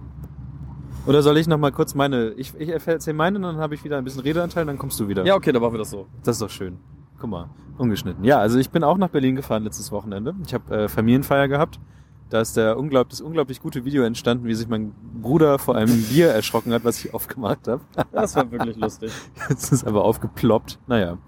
[1.07, 3.99] Oder soll ich noch mal kurz meine, ich, ich erzähle meine dann habe ich wieder
[3.99, 5.27] ein bisschen Redeanteil, dann kommst du wieder.
[5.27, 6.07] Ja, okay, da machen wir das so.
[6.23, 6.79] Das ist doch schön.
[7.19, 8.23] Guck mal, ungeschnitten.
[8.25, 10.35] Ja, also ich bin auch nach Berlin gefahren letztes Wochenende.
[10.47, 11.81] Ich habe äh, Familienfeier gehabt.
[12.29, 16.03] Da ist der unglaublich, das unglaublich gute Video entstanden, wie sich mein Bruder vor einem
[16.11, 17.83] Bier erschrocken hat, was ich aufgemacht habe.
[18.13, 19.13] Das war wirklich lustig.
[19.49, 20.79] Jetzt ist aber aufgeploppt.
[20.89, 21.19] Naja.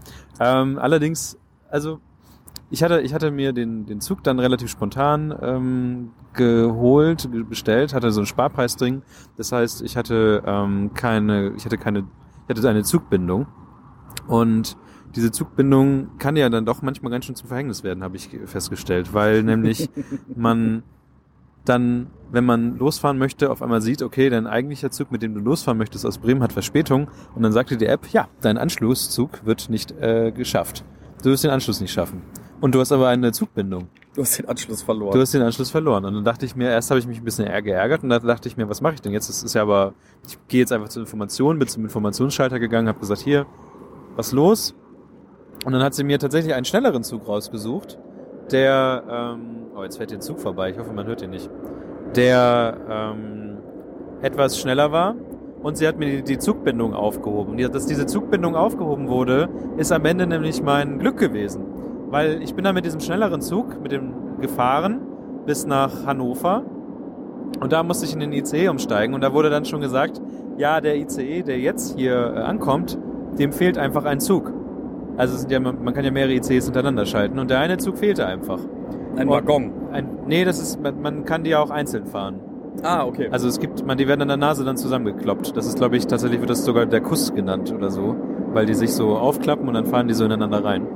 [0.41, 1.39] Ähm, allerdings,
[1.69, 2.01] also
[2.71, 7.95] ich hatte, ich hatte mir den, den Zug dann relativ spontan ähm, geholt, ge- bestellt,
[7.95, 9.03] hatte so ein Sparpreisding.
[9.37, 12.01] Das heißt, ich hatte ähm, keine, ich hatte keine,
[12.47, 13.47] ich hatte eine Zugbindung.
[14.27, 14.77] Und
[15.17, 19.15] diese Zugbindung kann ja dann doch manchmal ganz schön zum Verhängnis werden, habe ich festgestellt,
[19.15, 19.89] weil nämlich
[20.35, 20.83] man
[21.65, 25.41] dann, wenn man losfahren möchte, auf einmal sieht, okay, dein eigentlicher Zug, mit dem du
[25.41, 29.45] losfahren möchtest aus Bremen, hat Verspätung und dann sagt dir die App, ja, dein Anschlusszug
[29.47, 30.85] wird nicht äh, geschafft.
[31.23, 32.23] Du wirst den Anschluss nicht schaffen.
[32.61, 33.89] Und du hast aber eine Zugbindung.
[34.15, 35.13] Du hast den Anschluss verloren.
[35.13, 36.05] Du hast den Anschluss verloren.
[36.05, 38.49] Und dann dachte ich mir, erst habe ich mich ein bisschen geärgert und dann dachte
[38.49, 39.29] ich mir, was mache ich denn jetzt?
[39.29, 39.95] Das ist ja aber,
[40.27, 43.47] ich gehe jetzt einfach zur Information, bin zum Informationsschalter gegangen, habe gesagt, hier,
[44.17, 44.75] was los?
[45.65, 47.99] Und dann hat sie mir tatsächlich einen schnelleren Zug rausgesucht,
[48.51, 51.51] der, ähm, oh, jetzt fährt der Zug vorbei, ich hoffe, man hört ihn nicht,
[52.17, 53.59] der ähm,
[54.23, 55.15] etwas schneller war
[55.63, 57.57] und sie hat mir die, die Zugbindung aufgehoben.
[57.57, 61.63] Die, dass diese Zugbindung aufgehoben wurde, ist am Ende nämlich mein Glück gewesen.
[62.11, 65.01] Weil ich bin dann mit diesem schnelleren Zug, mit dem gefahren,
[65.47, 66.63] bis nach Hannover.
[67.61, 70.21] Und da musste ich in den ICE umsteigen und da wurde dann schon gesagt,
[70.59, 72.99] ja, der ICE, der jetzt hier äh, ankommt,
[73.39, 74.53] dem fehlt einfach ein Zug.
[75.17, 77.99] Also es sind ja, man kann ja mehrere ICEs hintereinander schalten und der eine Zug
[77.99, 78.61] fehlte einfach.
[79.17, 79.73] Ein Waggon.
[79.91, 82.41] Ein, nee, das ist, man, man kann die ja auch einzeln fahren.
[82.83, 83.29] Ah, okay.
[83.31, 85.57] Also es gibt, man, die werden an der Nase dann zusammengekloppt.
[85.57, 88.17] Das ist, glaube ich, tatsächlich wird das sogar der Kuss genannt oder so,
[88.53, 90.87] weil die sich so aufklappen und dann fahren die so ineinander rein.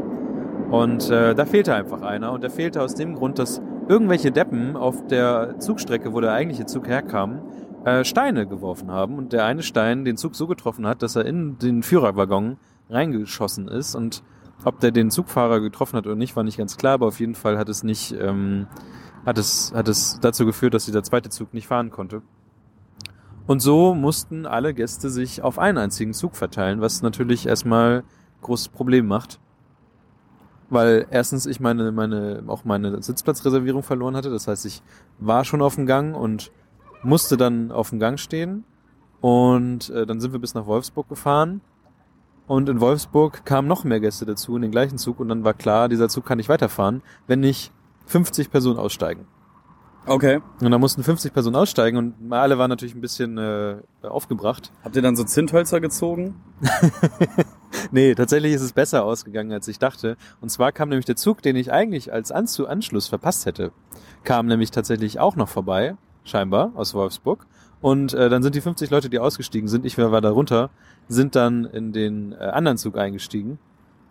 [0.71, 4.77] Und äh, da fehlte einfach einer und der fehlte aus dem Grund, dass irgendwelche Deppen
[4.77, 7.43] auf der Zugstrecke, wo der eigentliche Zug herkam,
[7.85, 11.27] äh, Steine geworfen haben und der eine Stein den Zug so getroffen hat, dass er
[11.27, 12.57] in den Führerwaggon
[12.89, 14.23] reingeschossen ist und
[14.65, 17.35] ob der den Zugfahrer getroffen hat oder nicht, war nicht ganz klar, aber auf jeden
[17.35, 18.67] Fall hat es nicht, ähm,
[19.25, 22.23] hat es, hat es dazu geführt, dass dieser zweite Zug nicht fahren konnte.
[23.47, 28.05] Und so mussten alle Gäste sich auf einen einzigen Zug verteilen, was natürlich erstmal
[28.41, 29.41] großes Problem macht.
[30.71, 34.31] Weil erstens ich meine, meine, auch meine Sitzplatzreservierung verloren hatte.
[34.31, 34.83] Das heißt, ich
[35.19, 36.51] war schon auf dem Gang und
[37.03, 38.65] musste dann auf dem Gang stehen.
[39.21, 41.61] Und äh, dann sind wir bis nach Wolfsburg gefahren.
[42.47, 45.21] Und in Wolfsburg kamen noch mehr Gäste dazu in den gleichen Zug.
[45.21, 47.73] Und dann war klar, dieser Zug kann nicht weiterfahren, wenn nicht
[48.07, 49.27] 50 Personen aussteigen.
[50.05, 50.41] Okay.
[50.61, 54.73] Und da mussten 50 Personen aussteigen und alle waren natürlich ein bisschen äh, aufgebracht.
[54.83, 56.41] Habt ihr dann so Zinthölzer gezogen?
[57.91, 60.17] Nee, tatsächlich ist es besser ausgegangen, als ich dachte.
[60.41, 63.73] Und zwar kam nämlich der Zug, den ich eigentlich als Anzu Anschluss verpasst hätte,
[64.25, 67.47] kam nämlich tatsächlich auch noch vorbei, scheinbar, aus Wolfsburg.
[67.81, 70.71] Und äh, dann sind die 50 Leute, die ausgestiegen sind, ich war da runter,
[71.09, 73.59] sind dann in den äh, anderen Zug eingestiegen.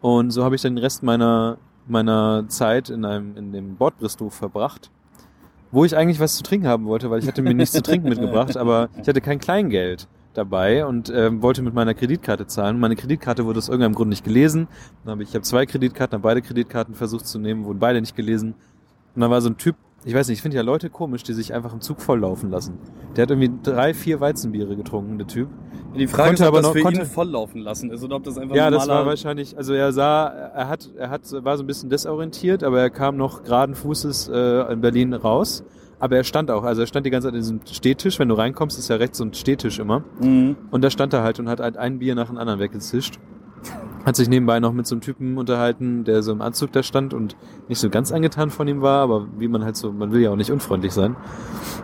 [0.01, 4.29] Und so habe ich dann den Rest meiner, meiner Zeit in einem, in dem Bordbistro
[4.29, 4.91] verbracht.
[5.71, 8.09] Wo ich eigentlich was zu trinken haben wollte, weil ich hatte mir nichts zu trinken
[8.09, 12.79] mitgebracht, aber ich hatte kein Kleingeld dabei und ähm, wollte mit meiner Kreditkarte zahlen.
[12.79, 14.67] Meine Kreditkarte wurde aus irgendeinem Grund nicht gelesen.
[15.03, 18.01] Dann habe ich, ich habe zwei Kreditkarten, habe beide Kreditkarten versucht zu nehmen, wurden beide
[18.01, 18.55] nicht gelesen.
[19.15, 21.33] Und dann war so ein Typ, ich weiß nicht, ich finde ja Leute komisch, die
[21.33, 22.77] sich einfach im Zug volllaufen lassen.
[23.15, 25.47] Der hat irgendwie drei, vier Weizenbiere getrunken, der Typ.
[25.95, 28.15] Die Frage Konnte ist, ob aber das noch- für konnte- ihn volllaufen lassen ist oder
[28.15, 31.57] ob das einfach Ja, das war wahrscheinlich, also er sah, er hat, er hat, war
[31.57, 35.63] so ein bisschen desorientiert, aber er kam noch geraden Fußes äh, in Berlin raus.
[35.99, 38.17] Aber er stand auch, also er stand die ganze Zeit in diesem Stehtisch.
[38.17, 40.03] Wenn du reinkommst, ist ja rechts so ein Stehtisch immer.
[40.19, 40.55] Mhm.
[40.71, 43.19] Und da stand er halt und hat halt ein Bier nach dem anderen weggezischt.
[44.05, 47.13] Hat sich nebenbei noch mit so einem Typen unterhalten, der so im Anzug da stand
[47.13, 47.35] und
[47.67, 50.31] nicht so ganz angetan von ihm war, aber wie man halt so, man will ja
[50.31, 51.15] auch nicht unfreundlich sein.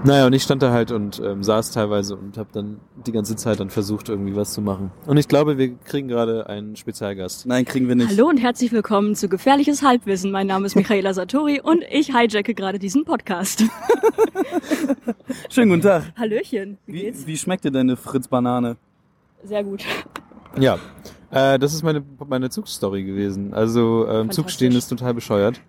[0.04, 3.36] Naja, und ich stand da halt und ähm, saß teilweise und habe dann die ganze
[3.36, 4.92] Zeit dann versucht, irgendwie was zu machen.
[5.06, 7.46] Und ich glaube, wir kriegen gerade einen Spezialgast.
[7.46, 8.10] Nein, kriegen wir nicht.
[8.10, 10.32] Hallo und herzlich willkommen zu Gefährliches Halbwissen.
[10.32, 13.64] Mein Name ist Michaela Satori und ich hijacke gerade diesen Podcast.
[15.50, 16.04] Schönen guten Tag.
[16.18, 18.78] Hallöchen, wie Wie, wie schmeckt dir deine Fritz-Banane?
[19.44, 19.84] Sehr gut.
[20.60, 20.80] Ja,
[21.32, 23.54] äh, das ist meine, meine Zugstory gewesen.
[23.54, 24.32] Also ähm.
[24.32, 25.62] Zugstehen ist total bescheuert.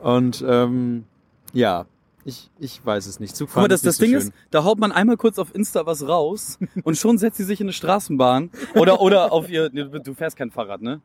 [0.00, 1.04] Und ähm,
[1.52, 1.86] ja,
[2.24, 3.32] ich, ich weiß es nicht.
[3.32, 5.38] Guck Zugfahren mal, das, ist das nicht Ding so ist, da haut man einmal kurz
[5.38, 9.50] auf Insta was raus und schon setzt sie sich in eine Straßenbahn oder, oder auf
[9.50, 11.00] ihr, nee, du fährst kein Fahrrad, ne?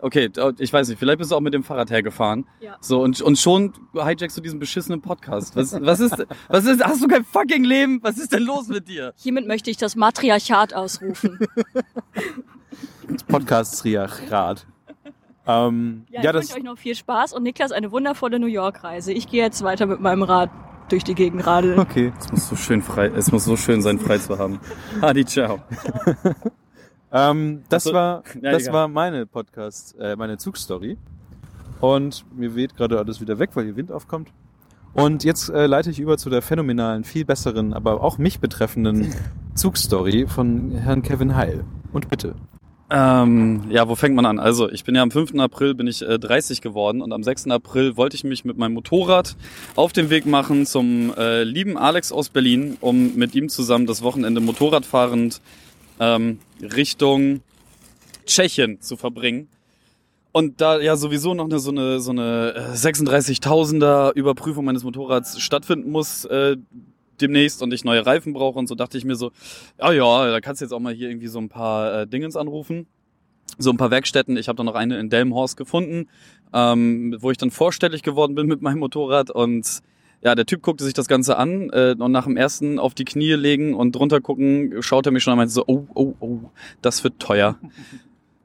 [0.00, 2.46] Okay, ich weiß nicht, vielleicht bist du auch mit dem Fahrrad hergefahren.
[2.60, 2.76] Ja.
[2.80, 5.56] So, und, und schon hijackst du diesen beschissenen Podcast.
[5.56, 7.98] Was, was ist, was ist, hast du kein fucking Leben?
[8.02, 9.12] Was ist denn los mit dir?
[9.16, 11.40] Hiermit möchte ich das Matriarchat ausrufen.
[13.08, 13.18] schön.
[13.28, 14.66] Podcast-Triachrat.
[15.46, 18.46] Ähm, Ja, ja, ich das, wünsche euch noch viel Spaß und Niklas eine wundervolle New
[18.46, 19.12] York-Reise.
[19.12, 20.50] Ich gehe jetzt weiter mit meinem Rad
[20.90, 21.78] durch die Gegend radeln.
[21.78, 22.12] okay.
[22.18, 24.60] Es muss so schön frei, es muss so schön sein, frei zu haben.
[25.02, 25.60] Hadi, ciao.
[27.10, 27.94] Ähm, das Ach so.
[27.94, 28.74] war, Ja, das egal.
[28.74, 30.98] war meine Podcast, äh, meine Zugstory.
[31.80, 34.30] Und mir weht gerade alles wieder weg, weil hier Wind aufkommt.
[34.94, 39.14] Und jetzt äh, leite ich über zu der phänomenalen, viel besseren, aber auch mich betreffenden
[39.54, 41.64] Zugstory von Herrn Kevin Heil.
[41.92, 42.34] Und bitte.
[42.90, 44.38] Ähm, ja, wo fängt man an?
[44.38, 45.38] Also, ich bin ja am 5.
[45.38, 47.48] April bin ich äh, 30 geworden und am 6.
[47.48, 49.36] April wollte ich mich mit meinem Motorrad
[49.76, 54.02] auf den Weg machen zum äh, lieben Alex aus Berlin, um mit ihm zusammen das
[54.02, 55.42] Wochenende Motorradfahrend
[56.00, 57.42] ähm, Richtung
[58.24, 59.48] Tschechien zu verbringen.
[60.32, 65.40] Und da ja sowieso noch eine, so eine, so eine äh, 36.000er Überprüfung meines Motorrads
[65.40, 66.56] stattfinden muss äh,
[67.20, 69.32] demnächst und ich neue Reifen brauche und so dachte ich mir so,
[69.78, 72.36] ja ja, da kannst du jetzt auch mal hier irgendwie so ein paar äh, Dingens
[72.36, 72.86] anrufen.
[73.56, 74.36] So ein paar Werkstätten.
[74.36, 76.08] Ich habe da noch eine in Delmhorst gefunden,
[76.52, 79.82] ähm, wo ich dann vorstellig geworden bin mit meinem Motorrad und
[80.20, 83.04] ja, der Typ guckte sich das Ganze an äh, und nach dem ersten auf die
[83.04, 86.38] Knie legen und drunter gucken, schaut er mich schon meinte so, oh, oh, oh,
[86.82, 87.58] das wird teuer.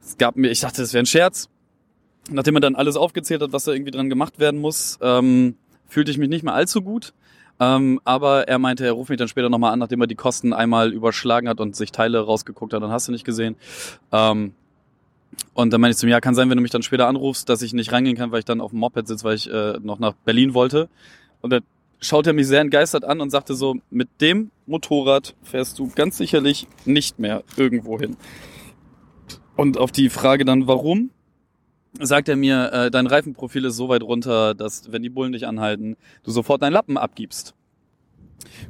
[0.01, 1.49] Es gab mir, ich dachte, das wäre ein Scherz.
[2.29, 5.55] Nachdem er dann alles aufgezählt hat, was da irgendwie dran gemacht werden muss, ähm,
[5.87, 7.13] fühlte ich mich nicht mehr allzu gut.
[7.63, 10.51] Ähm, aber er meinte, er ruft mich dann später nochmal an, nachdem er die Kosten
[10.53, 13.55] einmal überschlagen hat und sich Teile rausgeguckt hat, dann hast du nicht gesehen.
[14.11, 14.53] Ähm,
[15.53, 17.47] und dann meinte ich zu ihm, ja, kann sein, wenn du mich dann später anrufst,
[17.47, 19.79] dass ich nicht reingehen kann, weil ich dann auf dem Moped sitze, weil ich äh,
[19.81, 20.89] noch nach Berlin wollte.
[21.41, 21.61] Und dann
[22.01, 26.17] schaut er mich sehr entgeistert an und sagte so, mit dem Motorrad fährst du ganz
[26.17, 28.17] sicherlich nicht mehr irgendwo hin.
[29.55, 31.11] Und auf die Frage dann, warum,
[31.99, 35.47] sagt er mir, äh, dein Reifenprofil ist so weit runter, dass, wenn die Bullen dich
[35.47, 37.53] anhalten, du sofort deinen Lappen abgibst.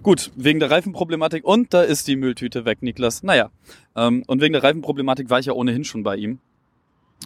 [0.01, 3.23] Gut, wegen der Reifenproblematik und da ist die Mülltüte weg, Niklas.
[3.23, 3.49] Naja,
[3.95, 6.39] ähm, und wegen der Reifenproblematik war ich ja ohnehin schon bei ihm.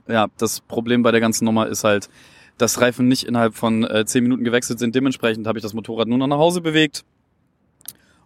[0.07, 2.09] Ja, das Problem bei der ganzen Nummer ist halt,
[2.57, 4.95] dass Reifen nicht innerhalb von äh, 10 Minuten gewechselt sind.
[4.95, 7.03] Dementsprechend habe ich das Motorrad nur noch nach Hause bewegt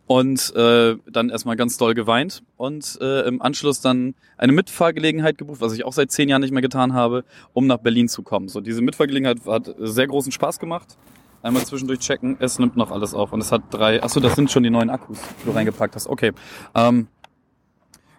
[0.08, 5.62] und äh, dann erstmal ganz doll geweint und äh, im Anschluss dann eine Mitfahrgelegenheit gebucht,
[5.62, 8.50] was ich auch seit zehn Jahren nicht mehr getan habe, um nach Berlin zu kommen.
[8.50, 10.98] So diese Mitfahrgelegenheit hat sehr großen Spaß gemacht.
[11.44, 14.04] Einmal zwischendurch checken, es nimmt noch alles auf und es hat drei.
[14.04, 16.08] Achso, das sind schon die neuen Akkus, die du reingepackt hast.
[16.08, 16.34] Okay,
[16.76, 17.08] ähm,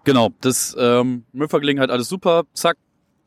[0.03, 2.45] genau, das ähm, Mitfahrgelegenheit alles super.
[2.53, 2.79] Zack,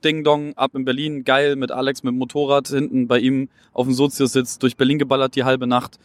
[0.03, 3.87] Ding Dong, ab in Berlin, geil mit Alex mit dem Motorrad hinten bei ihm auf
[3.87, 5.97] dem Soziositz durch Berlin geballert die halbe Nacht.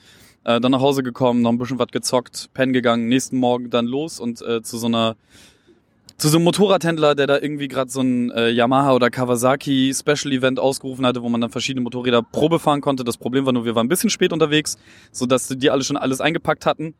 [0.44, 3.87] Äh, dann nach Hause gekommen, noch ein bisschen was gezockt, pennen gegangen, nächsten Morgen dann
[3.87, 5.16] los und äh, zu so einer
[6.16, 10.33] zu so einem Motorradhändler, der da irgendwie gerade so ein äh, Yamaha oder Kawasaki Special
[10.35, 13.05] Event ausgerufen hatte, wo man dann verschiedene Motorräder Probe fahren konnte.
[13.05, 14.76] Das Problem war nur, wir waren ein bisschen spät unterwegs,
[15.12, 16.94] so dass die alle schon alles eingepackt hatten.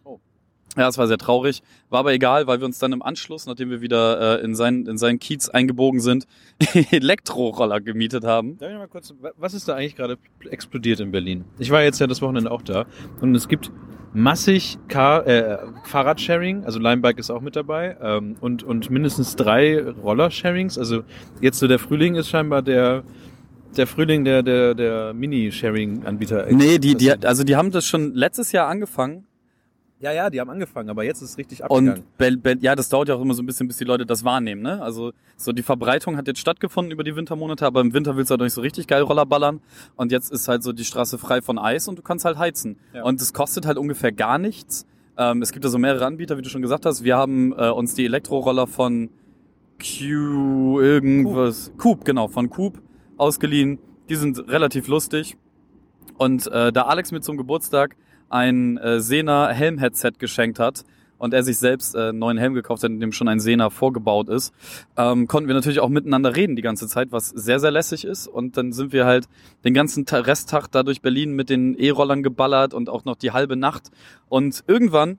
[0.76, 1.62] Ja, es war sehr traurig.
[1.88, 4.87] War aber egal, weil wir uns dann im Anschluss, nachdem wir wieder äh, in seinen
[4.87, 6.26] in seinen Kiez eingebogen sind,
[6.90, 8.56] Elektroroller gemietet haben.
[8.59, 10.16] Darf ich mal kurz, was ist da eigentlich gerade
[10.48, 11.44] explodiert in Berlin?
[11.59, 12.87] Ich war jetzt ja das Wochenende auch da
[13.20, 13.72] und es gibt
[14.12, 19.80] massig Car, äh, Fahrradsharing, also Limebike ist auch mit dabei ähm, und, und mindestens drei
[19.83, 20.78] Rollersharings.
[20.78, 21.02] Also
[21.40, 23.02] jetzt so der Frühling ist scheinbar der
[23.76, 26.46] der Frühling der der der Mini-Sharing-Anbieter.
[26.50, 29.26] Nee, die die also die haben das schon letztes Jahr angefangen
[30.00, 31.94] ja ja, die haben angefangen, aber jetzt ist es richtig abgegangen.
[31.94, 34.06] Und Bel Bel ja, das dauert ja auch immer so ein bisschen, bis die Leute
[34.06, 34.62] das wahrnehmen.
[34.62, 34.82] Ne?
[34.82, 38.32] Also so die Verbreitung hat jetzt stattgefunden über die Wintermonate, aber im Winter willst du
[38.32, 39.60] halt nicht so richtig geil Roller ballern.
[39.96, 42.78] Und jetzt ist halt so die Straße frei von Eis und du kannst halt heizen.
[42.94, 43.04] Ja.
[43.04, 44.86] Und es kostet halt ungefähr gar nichts.
[45.18, 47.04] Ähm, es gibt da so mehrere Anbieter, wie du schon gesagt hast.
[47.04, 49.10] Wir haben äh, uns die Elektroroller von
[49.78, 51.72] Q irgendwas.
[51.76, 52.80] Coop, genau, von Coop
[53.18, 53.78] ausgeliehen.
[54.08, 55.36] Die sind relativ lustig.
[56.16, 57.96] Und äh, da Alex mir zum Geburtstag
[58.30, 60.84] ein äh, Sena Helm-Headset geschenkt hat
[61.18, 63.70] und er sich selbst äh, einen neuen Helm gekauft hat, in dem schon ein Sehner
[63.70, 64.54] vorgebaut ist,
[64.96, 68.26] ähm, konnten wir natürlich auch miteinander reden die ganze Zeit, was sehr, sehr lässig ist.
[68.26, 69.28] Und dann sind wir halt
[69.64, 73.32] den ganzen Ta- Resttag da durch Berlin mit den E-Rollern geballert und auch noch die
[73.32, 73.90] halbe Nacht.
[74.30, 75.18] Und irgendwann,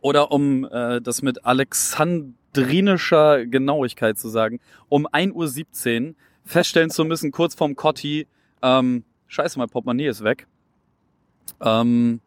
[0.00, 7.30] oder um äh, das mit alexandrinischer Genauigkeit zu sagen, um 1.17 Uhr feststellen zu müssen,
[7.32, 8.26] kurz vorm Cotti,
[8.62, 10.46] ähm, scheiße, mein Portemonnaie ist weg.
[11.62, 12.20] Ähm,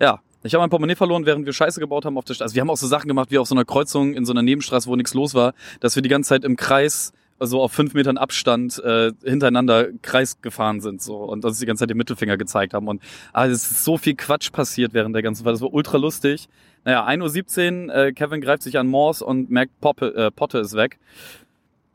[0.00, 2.44] ja, ich habe mein Portemonnaie verloren, während wir Scheiße gebaut haben auf der Straße.
[2.44, 4.42] Also wir haben auch so Sachen gemacht, wie auf so einer Kreuzung in so einer
[4.42, 7.94] Nebenstraße, wo nichts los war, dass wir die ganze Zeit im Kreis, also auf fünf
[7.94, 12.36] Metern Abstand, äh, hintereinander Kreis gefahren sind so und uns die ganze Zeit den Mittelfinger
[12.36, 12.86] gezeigt haben.
[12.86, 15.54] Und ah, es ist so viel Quatsch passiert während der ganzen Fahrt.
[15.54, 16.48] Das war ultra lustig.
[16.84, 20.74] Naja, 1.17 Uhr, äh, Kevin greift sich an Morse und merkt, Poppe, äh, Potte ist
[20.74, 20.98] weg.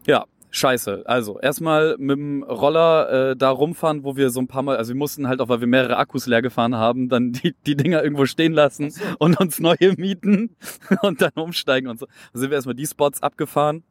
[0.06, 1.04] Ja, scheiße.
[1.06, 4.94] Also erstmal mit dem Roller äh, da rumfahren, wo wir so ein paar Mal, also
[4.94, 8.04] wir mussten halt auch, weil wir mehrere Akkus leer gefahren haben, dann die, die Dinger
[8.04, 10.56] irgendwo stehen lassen und uns neue mieten
[11.02, 12.06] und dann umsteigen und so.
[12.34, 13.84] Da sind wir erstmal die Spots abgefahren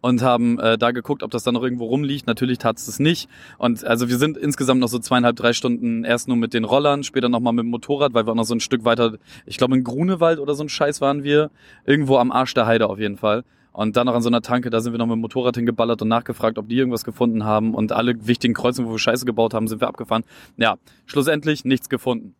[0.00, 2.26] und haben äh, da geguckt, ob das da noch irgendwo rumliegt.
[2.26, 3.30] Natürlich tat es das nicht.
[3.56, 7.04] Und also wir sind insgesamt noch so zweieinhalb, drei Stunden erst nur mit den Rollern,
[7.04, 9.76] später nochmal mit dem Motorrad, weil wir auch noch so ein Stück weiter, ich glaube
[9.76, 11.50] in Grunewald oder so ein Scheiß waren wir,
[11.86, 13.44] irgendwo am Arsch der Heide auf jeden Fall.
[13.74, 16.00] Und dann noch an so einer Tanke, da sind wir noch mit dem Motorrad hingeballert
[16.00, 17.74] und nachgefragt, ob die irgendwas gefunden haben.
[17.74, 20.22] Und alle wichtigen Kreuzungen, wo wir Scheiße gebaut haben, sind wir abgefahren.
[20.56, 22.36] Ja, schlussendlich nichts gefunden.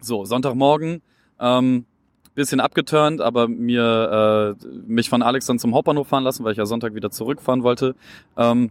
[0.00, 1.02] So, Sonntagmorgen,
[1.38, 1.84] ähm,
[2.34, 6.58] bisschen abgeturnt, aber mir äh, mich von Alex dann zum Hauptbahnhof fahren lassen, weil ich
[6.58, 7.94] ja Sonntag wieder zurückfahren wollte.
[8.36, 8.70] Ähm,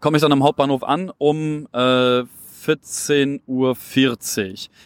[0.00, 2.22] Komme ich dann am Hauptbahnhof an um äh,
[2.78, 3.76] 14.40 Uhr.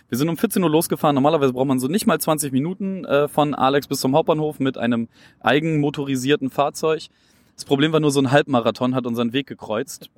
[0.08, 1.14] Wir sind um 14 Uhr losgefahren.
[1.14, 4.78] Normalerweise braucht man so nicht mal 20 Minuten äh, von Alex bis zum Hauptbahnhof mit
[4.78, 5.08] einem
[5.40, 7.08] eigenmotorisierten Fahrzeug.
[7.54, 10.10] Das Problem war nur, so ein Halbmarathon hat unseren Weg gekreuzt.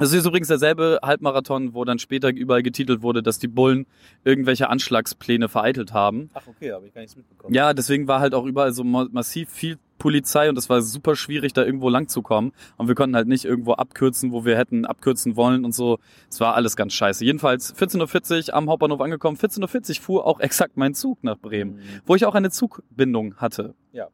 [0.00, 3.86] Das ist übrigens derselbe Halbmarathon, wo dann später überall getitelt wurde, dass die Bullen
[4.24, 6.30] irgendwelche Anschlagspläne vereitelt haben.
[6.34, 7.54] Ach, okay, habe ich gar nichts mitbekommen.
[7.54, 11.14] Ja, deswegen war halt auch überall so ma- massiv viel Polizei und es war super
[11.14, 12.52] schwierig, da irgendwo lang zu kommen.
[12.78, 15.98] Und wir konnten halt nicht irgendwo abkürzen, wo wir hätten abkürzen wollen und so.
[16.30, 17.22] Es war alles ganz scheiße.
[17.24, 19.36] Jedenfalls 14.40 Uhr am Hauptbahnhof angekommen.
[19.36, 21.80] 14.40 Uhr fuhr auch exakt mein Zug nach Bremen, Mhm.
[22.06, 23.74] wo ich auch eine Zugbindung hatte.
[23.92, 24.08] Ja.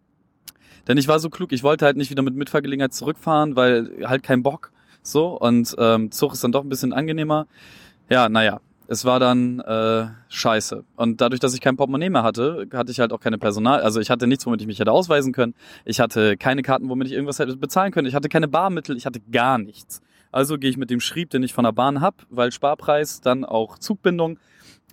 [0.89, 4.25] Denn ich war so klug, ich wollte halt nicht wieder mit Mitfahrgelegenheit zurückfahren, weil halt
[4.25, 4.73] kein Bock.
[5.07, 7.47] So, und ähm, Zug ist dann doch ein bisschen angenehmer.
[8.09, 10.85] Ja, naja, es war dann äh, scheiße.
[10.97, 13.81] Und dadurch, dass ich kein Portemonnaie mehr hatte, hatte ich halt auch keine Personal.
[13.81, 15.55] Also ich hatte nichts, womit ich mich hätte ausweisen können.
[15.85, 18.09] Ich hatte keine Karten, womit ich irgendwas hätte bezahlen können.
[18.09, 20.01] Ich hatte keine Barmittel, ich hatte gar nichts.
[20.33, 23.45] Also gehe ich mit dem Schrieb, den ich von der Bahn hab, weil Sparpreis, dann
[23.45, 24.39] auch Zugbindung,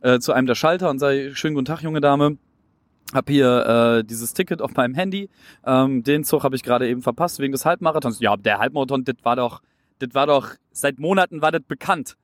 [0.01, 2.37] äh, zu einem der Schalter und sage, schönen guten Tag, junge Dame.
[3.13, 5.29] Hab hier äh, dieses Ticket auf meinem Handy.
[5.65, 8.19] Ähm, den Zug habe ich gerade eben verpasst wegen des Halbmarathons.
[8.19, 9.61] Ja, der Halbmarathon, das war doch,
[10.05, 12.17] das war doch, seit Monaten war das bekannt.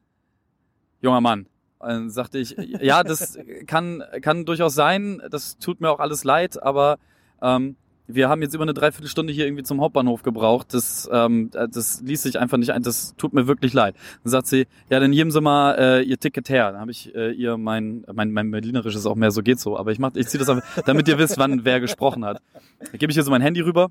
[1.01, 1.47] Junger Mann.
[1.79, 5.21] Dann sagte ich, ja, das kann, kann durchaus sein.
[5.31, 6.97] Das tut mir auch alles leid, aber
[7.41, 10.73] ähm, wir haben jetzt über eine Dreiviertelstunde hier irgendwie zum Hauptbahnhof gebraucht.
[10.73, 12.81] Das, ähm, das ließ sich einfach nicht ein.
[12.83, 13.95] Das tut mir wirklich leid.
[14.23, 16.71] Dann sagt sie, ja, dann geben Sie mal äh, Ihr Ticket her.
[16.71, 19.77] Dann habe ich äh, ihr mein, mein, mein Berlinerisch ist auch mehr so geht so,
[19.77, 22.41] aber ich mach, ich ziehe das einfach, damit ihr wisst, wann wer gesprochen hat.
[22.79, 23.89] Dann gebe ich ihr so mein Handy rüber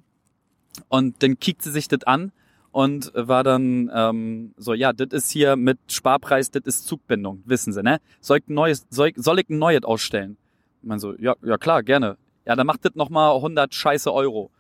[0.88, 2.33] und dann kickt sie sich das an
[2.79, 7.73] und war dann ähm, so, ja, das ist hier mit Sparpreis, das ist Zugbindung, wissen
[7.73, 7.99] Sie, ne?
[8.21, 10.37] Soll ich ein neues, soll, ich- soll ich ein neues ausstellen?
[10.81, 12.17] Ich mein so, ja, ja klar, gerne.
[12.47, 14.53] Ja, dann macht das nochmal 100 scheiße Euro.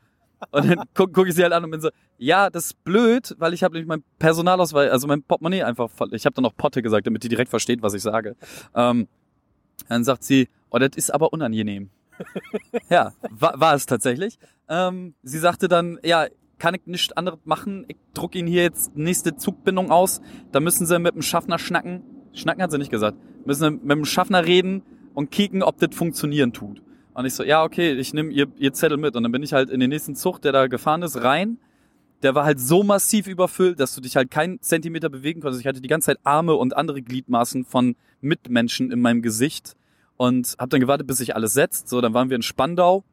[0.50, 3.36] Und dann gucke guck ich sie halt an und bin so, ja, das ist blöd,
[3.38, 6.82] weil ich habe nämlich mein Personalausweis, also mein Portemonnaie einfach, ich habe dann noch Potte
[6.82, 8.34] gesagt, damit die direkt versteht, was ich sage.
[8.74, 9.06] Ähm,
[9.88, 11.90] dann sagt sie, oh, das ist aber unangenehm.
[12.90, 14.38] ja, war, war es tatsächlich.
[14.68, 16.26] Ähm, sie sagte dann, ja,
[16.58, 17.84] kann ich nichts anderes machen.
[17.88, 20.20] Ich druck Ihnen hier jetzt nächste Zugbindung aus.
[20.52, 22.02] Da müssen Sie mit dem Schaffner schnacken.
[22.32, 23.16] Schnacken hat sie nicht gesagt.
[23.44, 24.82] Müssen Sie mit dem Schaffner reden
[25.14, 26.82] und kicken, ob das funktionieren tut.
[27.14, 29.16] Und ich so, ja, okay, ich nehme ihr, ihr Zettel mit.
[29.16, 31.58] Und dann bin ich halt in den nächsten Zug, der da gefahren ist, rein.
[32.22, 35.60] Der war halt so massiv überfüllt, dass du dich halt keinen Zentimeter bewegen konntest.
[35.60, 39.74] Ich hatte die ganze Zeit Arme und andere Gliedmaßen von Mitmenschen in meinem Gesicht
[40.16, 41.88] und habe dann gewartet, bis sich alles setzt.
[41.88, 43.04] So, dann waren wir in Spandau.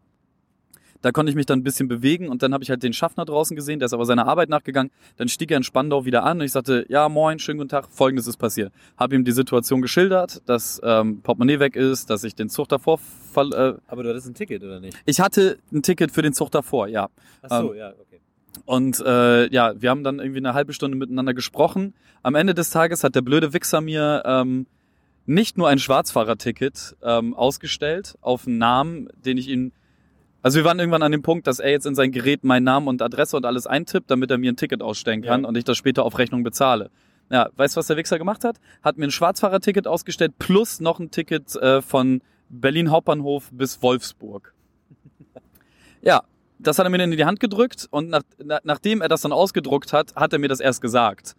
[1.05, 3.25] Da konnte ich mich dann ein bisschen bewegen und dann habe ich halt den Schaffner
[3.25, 4.91] draußen gesehen, der ist aber seiner Arbeit nachgegangen.
[5.17, 7.89] Dann stieg er in Spandau wieder an und ich sagte, ja moin, schönen guten Tag,
[7.91, 8.73] folgendes ist passiert.
[8.97, 12.99] Habe ihm die Situation geschildert, dass ähm, Portemonnaie weg ist, dass ich den Zug davor...
[13.35, 14.97] Äh, Aber du hattest ein Ticket, oder nicht?
[15.05, 17.09] ich hatte ein Ticket für den Zug davor, ja.
[17.43, 18.19] Ach so, ja, okay.
[18.65, 21.93] Und äh, ja, wir haben dann irgendwie eine halbe Stunde miteinander gesprochen.
[22.23, 24.65] Am Ende des Tages hat der blöde Wichser mir ähm,
[25.27, 29.71] nicht nur ein Schwarzfahrerticket ähm, ausgestellt auf einen Namen, den ich ihm...
[30.45, 32.87] Also wir waren irgendwann an dem Punkt, dass er jetzt in sein Gerät meinen Namen
[32.87, 35.47] und Adresse und alles eintippt, damit er mir ein Ticket ausstellen kann Ja.
[35.47, 36.91] und ich das später auf Rechnung bezahle.
[37.31, 38.57] Ja, weißt du, was der Wichser gemacht hat?
[38.83, 44.53] Hat mir ein Schwarzfahrerticket ausgestellt plus noch ein Ticket äh, von Berlin Hauptbahnhof bis Wolfsburg.
[46.03, 46.21] Ja,
[46.59, 49.21] das hat er mir dann in die Hand gedrückt und nach, na, nachdem er das
[49.21, 51.35] dann ausgedruckt hat, hat er mir das erst gesagt.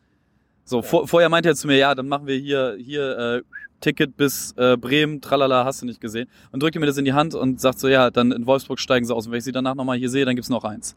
[0.64, 3.42] So, vor, vorher meinte er zu mir, ja, dann machen wir hier, hier äh,
[3.80, 6.28] Ticket bis äh, Bremen, tralala, hast du nicht gesehen.
[6.52, 9.04] Und drückte mir das in die Hand und sagt so, ja, dann in Wolfsburg steigen
[9.04, 9.26] sie aus.
[9.26, 10.96] Und wenn ich sie danach nochmal hier sehe, dann gibt's noch eins.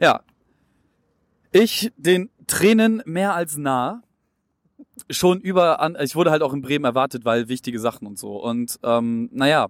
[0.00, 0.20] Ja.
[1.50, 4.02] Ich den Tränen mehr als nah.
[5.10, 8.36] Schon über, an, ich wurde halt auch in Bremen erwartet, weil wichtige Sachen und so.
[8.42, 9.68] Und ähm, naja,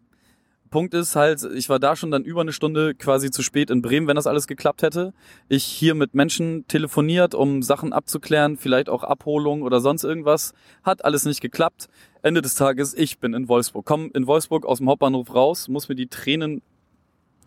[0.68, 3.82] Punkt ist halt, ich war da schon dann über eine Stunde quasi zu spät in
[3.82, 5.12] Bremen, wenn das alles geklappt hätte.
[5.48, 10.52] Ich hier mit Menschen telefoniert, um Sachen abzuklären, vielleicht auch Abholung oder sonst irgendwas.
[10.82, 11.88] Hat alles nicht geklappt.
[12.22, 13.84] Ende des Tages, ich bin in Wolfsburg.
[13.84, 16.62] Komm in Wolfsburg aus dem Hauptbahnhof raus, muss mir die Tränen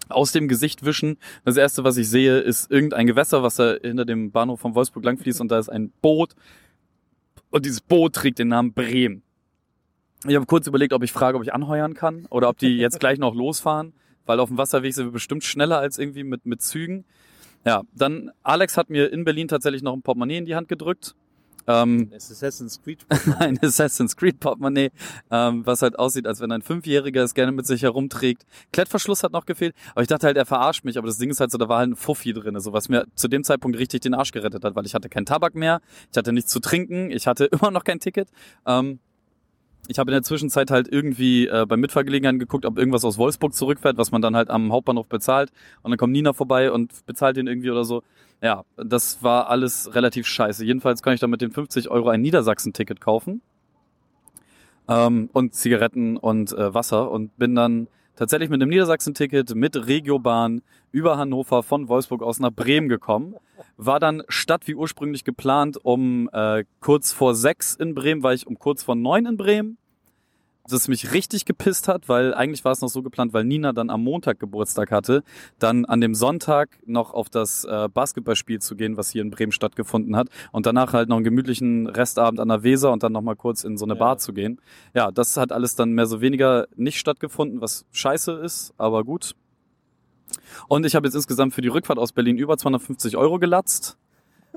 [0.09, 1.17] aus dem Gesicht wischen.
[1.45, 5.05] Das erste, was ich sehe, ist irgendein Gewässer, was da hinter dem Bahnhof von Wolfsburg
[5.05, 6.36] langfließt und da ist ein Boot.
[7.49, 9.24] Und dieses Boot trägt den Namen Bremen.
[10.28, 12.99] Ich habe kurz überlegt, ob ich frage, ob ich anheuern kann oder ob die jetzt
[12.99, 13.93] gleich noch losfahren,
[14.26, 17.05] weil auf dem Wasserweg sind wir bestimmt schneller als irgendwie mit, mit Zügen.
[17.65, 21.15] Ja, dann Alex hat mir in Berlin tatsächlich noch ein Portemonnaie in die Hand gedrückt.
[21.67, 23.05] Ähm, Assassin's Creed.
[23.39, 24.91] ein Assassin's Creed Portemonnaie,
[25.30, 28.45] ähm, was halt aussieht, als wenn ein Fünfjähriger es gerne mit sich herumträgt.
[28.74, 31.39] Klettverschluss hat noch gefehlt, aber ich dachte halt, er verarscht mich, aber das Ding ist
[31.39, 34.01] halt so, da war halt ein Fuffi drin, so was mir zu dem Zeitpunkt richtig
[34.01, 37.11] den Arsch gerettet hat, weil ich hatte keinen Tabak mehr, ich hatte nichts zu trinken,
[37.11, 38.30] ich hatte immer noch kein Ticket.
[38.65, 38.99] Ähm,
[39.88, 43.53] ich habe in der Zwischenzeit halt irgendwie äh, bei Mitfahrgelegenheiten geguckt, ob irgendwas aus Wolfsburg
[43.53, 45.51] zurückfährt, was man dann halt am Hauptbahnhof bezahlt.
[45.82, 48.03] Und dann kommt Nina vorbei und bezahlt den irgendwie oder so.
[48.41, 50.65] Ja, das war alles relativ scheiße.
[50.65, 53.41] Jedenfalls kann ich da mit den 50 Euro ein Niedersachsen-Ticket kaufen.
[54.88, 60.62] Ähm, und Zigaretten und äh, Wasser und bin dann tatsächlich mit einem Niedersachsen-Ticket mit Regiobahn
[60.91, 63.36] über Hannover von Wolfsburg aus nach Bremen gekommen.
[63.78, 68.47] War dann statt wie ursprünglich geplant um äh, kurz vor sechs in Bremen, war ich
[68.47, 69.78] um kurz vor neun in Bremen.
[70.72, 73.89] Das mich richtig gepisst hat, weil eigentlich war es noch so geplant, weil Nina dann
[73.89, 75.24] am Montag Geburtstag hatte,
[75.59, 79.51] dann an dem Sonntag noch auf das äh, Basketballspiel zu gehen, was hier in Bremen
[79.51, 83.22] stattgefunden hat und danach halt noch einen gemütlichen Restabend an der Weser und dann noch
[83.22, 83.99] mal kurz in so eine Ja.
[83.99, 84.59] Bar zu gehen.
[84.93, 89.36] Ja, das hat alles dann mehr so weniger nicht stattgefunden, was scheiße ist, aber gut.
[90.67, 93.97] Und ich habe jetzt insgesamt für die Rückfahrt aus Berlin über 250 Euro gelatzt.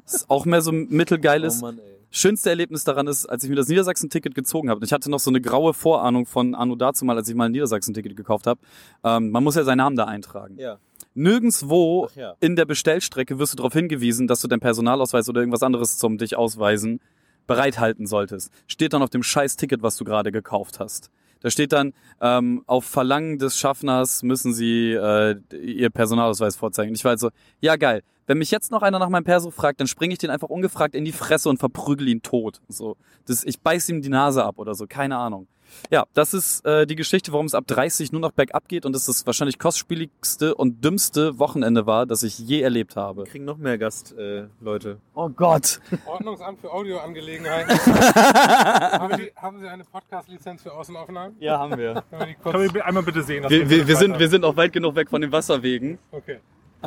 [0.04, 1.62] Ist auch mehr so mittelgeiles.
[1.62, 1.94] Oh Mann, ey.
[2.16, 4.78] Schönste Erlebnis daran ist, als ich mir das Niedersachsen-Ticket gezogen habe.
[4.78, 7.46] Und ich hatte noch so eine graue Vorahnung von Anno dazu mal, als ich mal
[7.46, 8.60] ein Niedersachsen-Ticket gekauft habe.
[9.02, 10.56] Ähm, man muss ja seinen Namen da eintragen.
[10.56, 10.78] Ja.
[11.14, 12.36] Nirgendswo Ach ja.
[12.38, 16.16] in der Bestellstrecke wirst du darauf hingewiesen, dass du deinen Personalausweis oder irgendwas anderes zum
[16.16, 17.00] dich ausweisen
[17.48, 18.52] bereithalten solltest.
[18.68, 21.10] Steht dann auf dem scheiß Ticket, was du gerade gekauft hast.
[21.44, 21.92] Da steht dann,
[22.22, 26.94] ähm, auf Verlangen des Schaffners müssen sie äh, ihr Personalausweis vorzeigen.
[26.94, 27.28] Ich war halt so,
[27.60, 28.02] ja geil.
[28.26, 30.94] Wenn mich jetzt noch einer nach meinem Perso fragt, dann springe ich den einfach ungefragt
[30.94, 32.62] in die Fresse und verprügel ihn tot.
[32.68, 35.46] So, das, ich beiß ihm die Nase ab oder so, keine Ahnung.
[35.90, 38.92] Ja, das ist äh, die Geschichte, warum es ab 30 nur noch bergab geht und
[38.92, 43.24] das das wahrscheinlich kostspieligste und dümmste Wochenende war, das ich je erlebt habe.
[43.24, 44.50] Wir kriegen noch mehr Gastleute.
[44.60, 44.98] Äh, Leute.
[45.14, 45.80] Oh Gott.
[46.06, 47.70] Ordnungsamt für Audioangelegenheiten.
[47.94, 51.36] haben, Sie, haben Sie eine Podcast-Lizenz für Außenaufnahmen?
[51.40, 52.02] Ja, haben wir.
[52.10, 52.52] Können wir die kurz...
[52.52, 53.42] Können wir einmal bitte sehen?
[53.42, 55.98] dass Wir, wir, wir, sind, wir sind auch weit genug weg von den Wasserwegen.
[56.10, 56.38] Okay.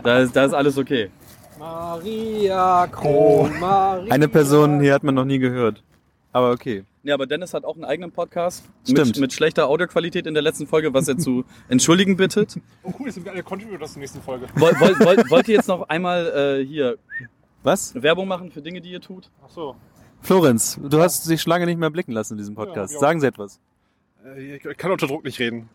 [0.04, 1.10] Da ist, da ist alles okay.
[1.58, 4.14] Maria Kron, Maria.
[4.14, 5.84] Eine Person hier hat man noch nie gehört.
[6.32, 6.84] Aber okay.
[7.08, 8.66] Ja, aber Dennis hat auch einen eigenen Podcast.
[8.84, 9.08] Stimmt.
[9.08, 12.60] Mit, mit schlechter Audioqualität in der letzten Folge, was er zu entschuldigen bittet.
[12.84, 14.48] Oh cool, das sind wir alle Contributors zur nächsten Folge.
[14.56, 16.98] Woll, woll, woll, wollt ihr jetzt noch einmal äh, hier
[17.64, 17.96] Was?
[17.96, 19.32] Werbung machen für Dinge, die ihr tut?
[19.46, 19.76] Ach so.
[20.20, 22.96] Florenz, du hast dich lange nicht mehr blicken lassen in diesem Podcast.
[22.96, 23.00] Ja.
[23.00, 23.62] Sagen Sie etwas.
[24.26, 25.70] Äh, Ich ich kann unter Druck nicht reden.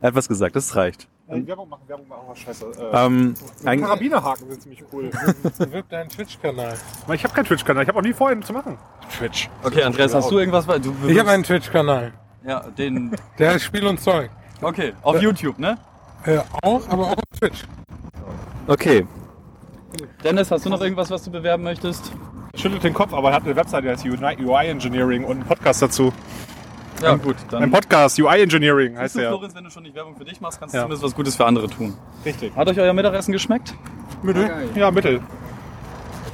[0.00, 1.08] Er hat was gesagt, das reicht.
[1.30, 2.66] Äh, Werbung machen, Werbung machen, oh scheiße.
[2.66, 5.10] Äh, Ähm, ein, Karabinerhaken sind ziemlich cool.
[5.58, 6.74] Bewirb deinen Twitch-Kanal.
[7.12, 8.76] Ich habe keinen Twitch-Kanal, ich habe auch nie vor, einen zu machen.
[9.16, 9.48] Twitch.
[9.62, 10.66] Okay, Andreas, hast du irgendwas?
[10.66, 12.12] Du, du Ich habe einen Twitch-Kanal.
[12.44, 13.14] Ja, den.
[13.38, 14.30] Der heißt Spiel und Zeug.
[14.62, 15.78] Okay, auf YouTube, ne?
[16.24, 17.64] Äh, auch, aber auch auf Twitch.
[18.66, 19.06] okay.
[20.22, 22.12] Dennis, hast du noch irgendwas, was du bewerben möchtest?
[22.54, 25.82] Schüttelt den Kopf, aber er hat eine Webseite, die heißt UI Engineering und einen Podcast
[25.82, 26.12] dazu.
[27.02, 27.62] Ja, gut, dann.
[27.62, 29.28] Ein Podcast, UI Engineering heißt du, der.
[29.30, 30.82] Florenz, wenn du schon nicht Werbung für dich machst, kannst du Ja.
[30.84, 31.94] zumindest was Gutes für andere tun.
[32.24, 32.54] Richtig.
[32.54, 33.74] Hat euch euer Mittagessen geschmeckt?
[34.22, 34.50] Mittel?
[34.74, 35.20] Ja, Mittel.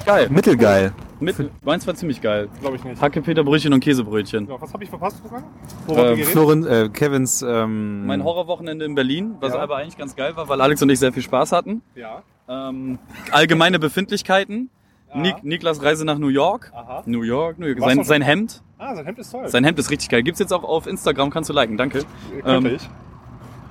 [0.04, 0.28] Geil.
[0.30, 0.92] Mittelgeil.
[1.18, 2.48] Mit, meins war ziemlich geil.
[2.60, 3.00] Glaube ich nicht.
[3.00, 4.46] Hackepeterbrötchen und Käsebrötchen.
[4.48, 5.44] Ja, was habe ich verpasst, Frank?
[5.88, 9.60] Ähm, äh, Kevins, ähm, Mein Horrorwochenende in Berlin, was Ja.
[9.60, 11.80] aber eigentlich ganz geil war, weil Alex und ich sehr viel Spaß hatten.
[11.94, 12.22] Ja.
[12.48, 12.98] Ähm,
[13.30, 14.68] allgemeine Befindlichkeiten.
[15.08, 15.20] Ja.
[15.20, 16.72] Nik Niklas Reise nach New York.
[16.74, 17.02] Aha.
[17.06, 17.80] New York, New York.
[17.80, 18.62] Sein, sein Hemd.
[18.78, 19.48] Ah, sein Hemd ist toll.
[19.48, 20.22] Sein Hemd ist richtig geil.
[20.22, 22.04] Gibt's jetzt auch auf Instagram, kannst du liken, danke.
[22.42, 22.88] Könnte ähm, ich.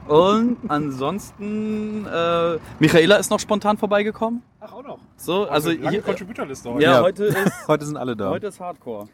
[0.08, 4.44] Und ansonsten, äh, Michaela ist noch spontan vorbeigekommen.
[4.60, 5.00] Ach, auch noch.
[5.18, 7.30] So, also lange hier, Contributorliste ja, heute.
[7.30, 7.34] Ja.
[7.34, 8.30] heute ist heute sind alle da.
[8.30, 9.08] heute ist Hardcore.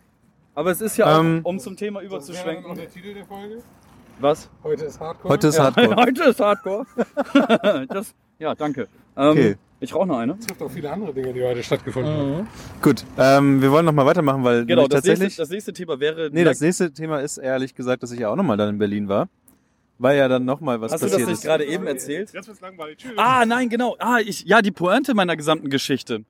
[0.53, 2.75] Aber es ist ja auch, Ähm, um zum Thema Das wäre überzuschwenken.
[2.75, 3.63] der Titel der Folge.
[4.19, 4.49] Was?
[4.63, 5.33] Heute ist Hardcore.
[5.33, 5.95] Heute ist Ja, Hardcore.
[6.05, 6.85] heute ist Hardcore.
[7.87, 8.87] das, ja, danke.
[9.15, 9.55] Ähm, Okay.
[9.83, 10.37] Ich rauche noch eine.
[10.39, 12.47] Es gibt auch viele andere Dinge, die heute stattgefunden haben.
[12.83, 15.19] Gut, ähm, wir wollen noch mal weitermachen, weil Genau, das tatsächlich...
[15.21, 16.29] nächste, das nächste Thema wäre.
[16.31, 18.77] nee, das nächste Thema ist ehrlich gesagt, dass ich ja auch noch mal dann in
[18.77, 19.27] Berlin war.
[19.97, 21.43] Weil ja dann noch mal was Hast du das passiert nicht ist.
[21.43, 22.31] gerade eben erzählt?
[22.33, 22.97] Jetzt wird's langweilig.
[22.97, 23.11] Tschüss.
[23.17, 23.95] Ah, nein, genau.
[23.99, 26.23] Ah, ich, ja, die Pointe meiner gesamten Geschichte.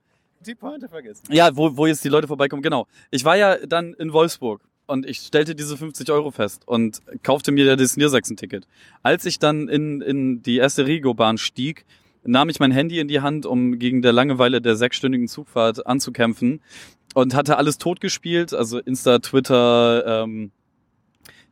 [0.46, 1.22] Die Pointe vergessen.
[1.30, 2.86] Ja, wo, wo jetzt die Leute vorbeikommen, genau.
[3.10, 7.52] Ich war ja dann in Wolfsburg und ich stellte diese 50 Euro fest und kaufte
[7.52, 8.66] mir das Niedersachsen-Ticket.
[9.02, 11.84] Als ich dann in, in die erste Rigo-Bahn stieg,
[12.24, 16.60] nahm ich mein Handy in die Hand, um gegen der Langeweile der sechsstündigen Zugfahrt anzukämpfen
[17.14, 20.50] und hatte alles totgespielt, also Insta, Twitter, ähm,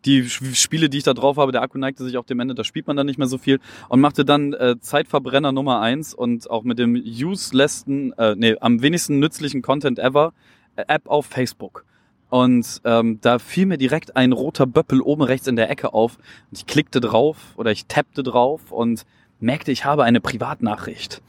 [0.07, 2.65] die Spiele, die ich da drauf habe, der Akku neigte sich auf dem Ende, da
[2.65, 6.49] spielt man dann nicht mehr so viel und machte dann äh, Zeitverbrenner Nummer eins und
[6.51, 10.33] auch mit dem uselessten, äh, nee, am wenigsten nützlichen Content ever,
[10.77, 11.85] äh, App auf Facebook.
[12.31, 16.17] Und ähm, da fiel mir direkt ein roter Böppel oben rechts in der Ecke auf
[16.51, 19.05] und ich klickte drauf oder ich tappte drauf und
[19.43, 21.23] merkte, ich habe eine Privatnachricht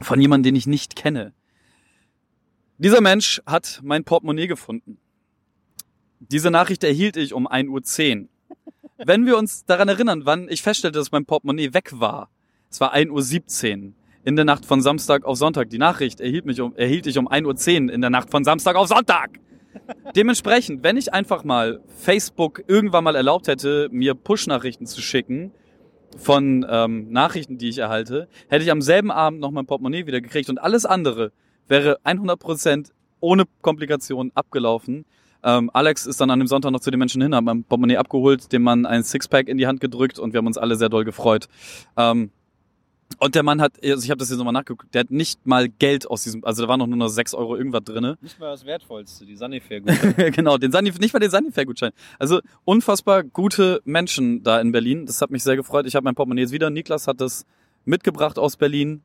[0.00, 1.32] von jemandem, den ich nicht kenne.
[2.78, 4.98] Dieser Mensch hat mein Portemonnaie gefunden.
[6.20, 8.28] Diese Nachricht erhielt ich um 1.10 Uhr.
[9.04, 12.30] Wenn wir uns daran erinnern, wann ich feststellte, dass mein Portemonnaie weg war,
[12.70, 13.92] es war 1.17 Uhr
[14.24, 15.70] in der Nacht von Samstag auf Sonntag.
[15.70, 18.76] Die Nachricht erhielt, mich um, erhielt ich um 1.10 Uhr in der Nacht von Samstag
[18.76, 19.40] auf Sonntag.
[20.14, 25.52] Dementsprechend, wenn ich einfach mal Facebook irgendwann mal erlaubt hätte, mir Push-Nachrichten zu schicken
[26.16, 30.20] von ähm, Nachrichten, die ich erhalte, hätte ich am selben Abend noch mein Portemonnaie wieder
[30.20, 31.32] gekriegt und alles andere
[31.68, 32.90] wäre 100%
[33.20, 35.04] ohne Komplikationen abgelaufen.
[35.44, 37.98] Ähm, Alex ist dann an dem Sonntag noch zu den Menschen hin, hat mein Portemonnaie
[37.98, 40.88] abgeholt, dem Mann ein Sixpack in die Hand gedrückt und wir haben uns alle sehr
[40.88, 41.48] doll gefreut.
[41.96, 42.30] Ähm,
[43.18, 45.68] und der Mann hat, also ich habe das jetzt nochmal nachgeguckt, der hat nicht mal
[45.68, 48.18] Geld aus diesem, also da waren noch nur noch 6 Euro irgendwas drinne.
[48.20, 49.80] Nicht mal das Wertvollste, die Sanifair
[50.30, 51.92] genau, den Sunny, nicht mal den Sanifair-Gutschein.
[52.18, 55.06] Also unfassbar gute Menschen da in Berlin.
[55.06, 55.86] Das hat mich sehr gefreut.
[55.86, 56.70] Ich habe mein Portemonnaie jetzt wieder.
[56.70, 57.46] Niklas hat das
[57.84, 59.02] mitgebracht aus Berlin.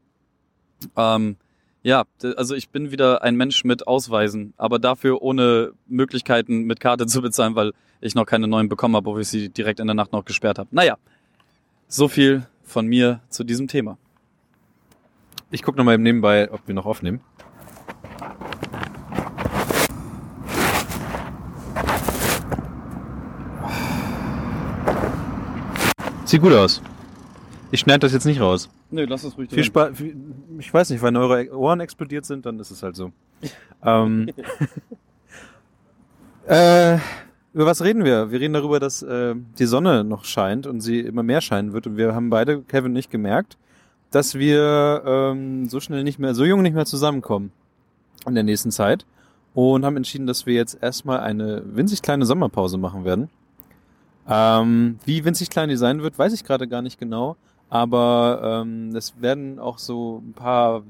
[0.95, 1.37] Ähm,
[1.81, 2.03] ja,
[2.37, 7.21] also ich bin wieder ein Mensch mit Ausweisen, aber dafür ohne Möglichkeiten mit Karte zu
[7.21, 10.11] bezahlen, weil ich noch keine neuen bekommen habe, obwohl ich sie direkt in der Nacht
[10.11, 10.69] noch gesperrt habe.
[10.71, 10.97] Naja,
[11.87, 13.97] so viel von mir zu diesem Thema.
[15.51, 17.21] Ich gucke noch mal eben nebenbei, ob wir noch aufnehmen.
[26.25, 26.81] Sieht gut aus.
[27.69, 28.69] Ich schneide das jetzt nicht raus.
[28.89, 29.91] Nö, lass es ruhig Viel Spaß.
[30.57, 33.11] Ich weiß nicht, wenn eure Ohren explodiert sind, dann ist es halt so.
[33.83, 34.29] ähm,
[36.47, 36.97] äh,
[37.53, 38.31] über was reden wir?
[38.31, 41.87] Wir reden darüber, dass äh, die Sonne noch scheint und sie immer mehr scheinen wird.
[41.87, 43.57] Und wir haben beide, Kevin und ich, gemerkt,
[44.11, 47.51] dass wir ähm, so schnell nicht mehr, so jung nicht mehr zusammenkommen
[48.25, 49.05] in der nächsten Zeit.
[49.53, 53.29] Und haben entschieden, dass wir jetzt erstmal eine winzig kleine Sommerpause machen werden.
[54.27, 57.35] Ähm, wie winzig klein die sein wird, weiß ich gerade gar nicht genau.
[57.69, 60.83] Aber ähm, es werden auch so ein paar,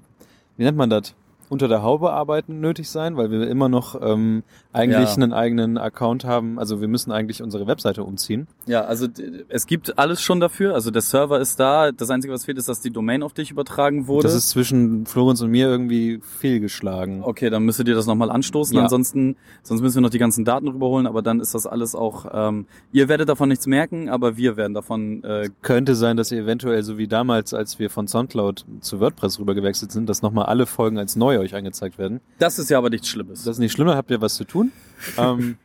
[0.56, 1.14] wie nennt man das,
[1.54, 4.44] unter der Haube arbeiten nötig sein, weil wir immer noch ähm,
[4.74, 5.16] eigentlich Ja.
[5.24, 6.60] einen eigenen Account haben.
[6.60, 8.48] Also wir müssen eigentlich unsere Webseite umziehen.
[8.66, 9.08] Ja, also
[9.50, 10.74] es gibt alles schon dafür.
[10.74, 11.92] Also der Server ist da.
[11.92, 14.24] Das Einzige, was fehlt, ist, dass die Domain auf dich übertragen wurde.
[14.24, 17.24] Das ist zwischen Florenz und mir irgendwie fehlgeschlagen.
[17.24, 18.76] okay, dann müsstet ihr das nochmal anstoßen.
[18.76, 18.84] Ja.
[18.84, 21.08] Ansonsten, sonst müssen wir noch die ganzen Daten rüberholen.
[21.08, 22.26] Aber dann ist das alles auch.
[22.34, 25.24] Ähm, ihr werdet davon nichts merken, aber wir werden davon.
[25.24, 29.40] Äh, Könnte sein, dass ihr eventuell, so wie damals, als wir von Soundcloud zu WordPress
[29.40, 32.22] rüber gewechselt sind, dass nochmal alle Folgen als neu euch angezeigt werden.
[32.40, 33.44] das ist ja aber nichts Schlimmes.
[33.44, 34.72] Das ist nicht schlimm, da habt ihr was zu tun.
[35.18, 35.58] ähm,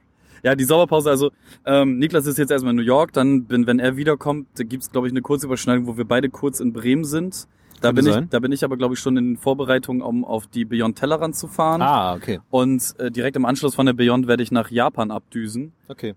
[0.42, 1.30] Ja, die Sommerpause, also
[1.64, 4.90] ähm, Niklas ist jetzt erstmal in New York, dann, bin, wenn er wiederkommt, da gibt's
[4.90, 7.46] glaube ich, eine kurze Überschneidung, wo wir beide kurz in Bremen sind.
[7.80, 10.48] Da bin, ich, da bin ich aber, glaube ich, schon in den Vorbereitungen, um auf
[10.48, 11.80] die Beyond Tellerrand zu fahren.
[11.80, 12.40] ah, okay.
[12.50, 15.72] Und äh, direkt im Anschluss von der Beyond werde ich nach Japan abdüsen.
[15.86, 16.14] Okay.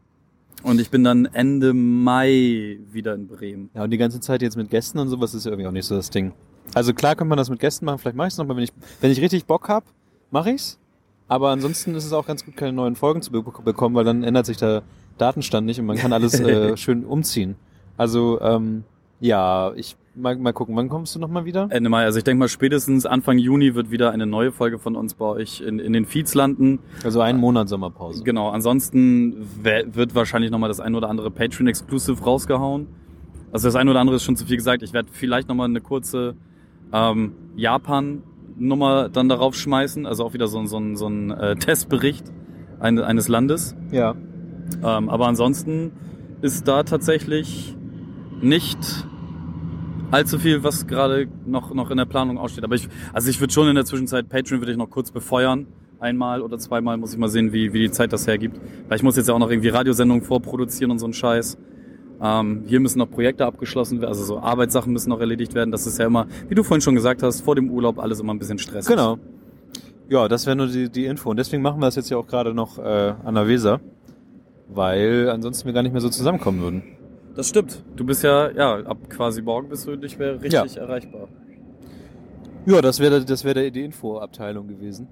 [0.63, 3.69] Und ich bin dann Ende Mai wieder in Bremen.
[3.73, 5.85] Ja, und die ganze Zeit jetzt mit Gästen und sowas ist ja irgendwie auch nicht
[5.85, 6.33] so das Ding.
[6.73, 8.71] Also klar könnte man das mit Gästen machen, vielleicht mache ich es nochmal, wenn ich,
[9.01, 9.83] wenn ich richtig Bock hab,
[10.29, 10.79] mache ich's.
[11.31, 14.21] Aber ansonsten ist es auch ganz gut, keine neuen Folgen zu be bekommen, weil dann
[14.21, 14.83] ändert sich der
[15.17, 17.55] Datenstand nicht und man kann alles äh, schön umziehen.
[17.95, 18.83] Also, ähm,
[19.21, 21.67] ja, ich mal, mal gucken, wann kommst du nochmal wieder?
[21.69, 22.03] Ende Mai.
[22.03, 25.23] Also ich denke mal, spätestens Anfang Juni wird wieder eine neue Folge von uns bei
[25.23, 26.79] euch in, in den Feeds landen.
[27.05, 28.25] Also einen Monat Sommerpause.
[28.25, 32.87] Genau, ansonsten wird wahrscheinlich nochmal das ein oder andere Patreon-Exclusive rausgehauen.
[33.53, 34.83] Also das ein oder andere ist schon zu viel gesagt.
[34.83, 36.35] Ich werde vielleicht nochmal eine kurze
[36.91, 37.35] ähm,
[38.61, 40.05] Japan-Nummer dann darauf schmeißen.
[40.05, 42.25] Also auch wieder so, ein- so, so ein äh, Testbericht
[42.79, 43.75] eine, eines Landes.
[43.91, 44.15] Ja.
[44.83, 45.91] Ähm, aber ansonsten
[46.41, 47.75] ist da tatsächlich
[48.41, 48.77] nicht
[50.11, 52.63] allzu viel, was gerade noch, noch in der Planung aussteht.
[52.63, 55.67] Aber ich, also ich würde schon in der Zwischenzeit, Patreon würde ich noch kurz befeuern.
[55.99, 58.59] Einmal oder zweimal muss ich mal sehen, wie, wie die Zeit das hergibt.
[58.87, 61.59] Weil ich muss jetzt ja auch noch irgendwie Radiosendungen vorproduzieren und so ein Scheiß.
[62.21, 65.71] Ähm, hier müssen noch Projekte abgeschlossen werden, also so Arbeitssachen müssen noch erledigt werden.
[65.71, 68.33] Das ist ja immer, wie du vorhin schon gesagt hast, vor dem Urlaub alles immer
[68.33, 68.89] ein bisschen stressig.
[68.89, 69.17] Genau.
[70.07, 71.29] Ja, das wäre nur die, die Info.
[71.31, 73.79] Und deswegen machen wir das jetzt ja auch gerade noch äh, an der Weser,
[74.67, 76.83] weil ansonsten wir gar nicht mehr so zusammenkommen würden.
[77.35, 77.81] Das stimmt.
[77.95, 81.27] Du bist ja, ja, ab quasi morgen bist du nicht mehr richtig erreichbar.
[82.65, 85.07] Ja, das wäre das wäre die Infoabteilung gewesen.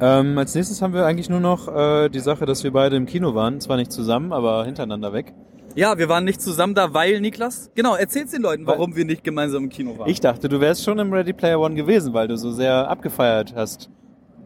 [0.00, 3.06] Ähm, als nächstes haben wir eigentlich nur noch äh, die Sache, dass wir beide im
[3.06, 3.60] Kino waren.
[3.60, 5.34] Zwar nicht zusammen, aber hintereinander weg.
[5.78, 9.22] Ja, wir waren nicht zusammen da, weil, Niklas, genau, erzähl's den Leuten, warum wir nicht
[9.22, 10.10] gemeinsam im Kino waren.
[10.10, 13.54] Ich dachte, du wärst schon im Ready Player One gewesen, weil du so sehr abgefeiert
[13.54, 13.88] hast,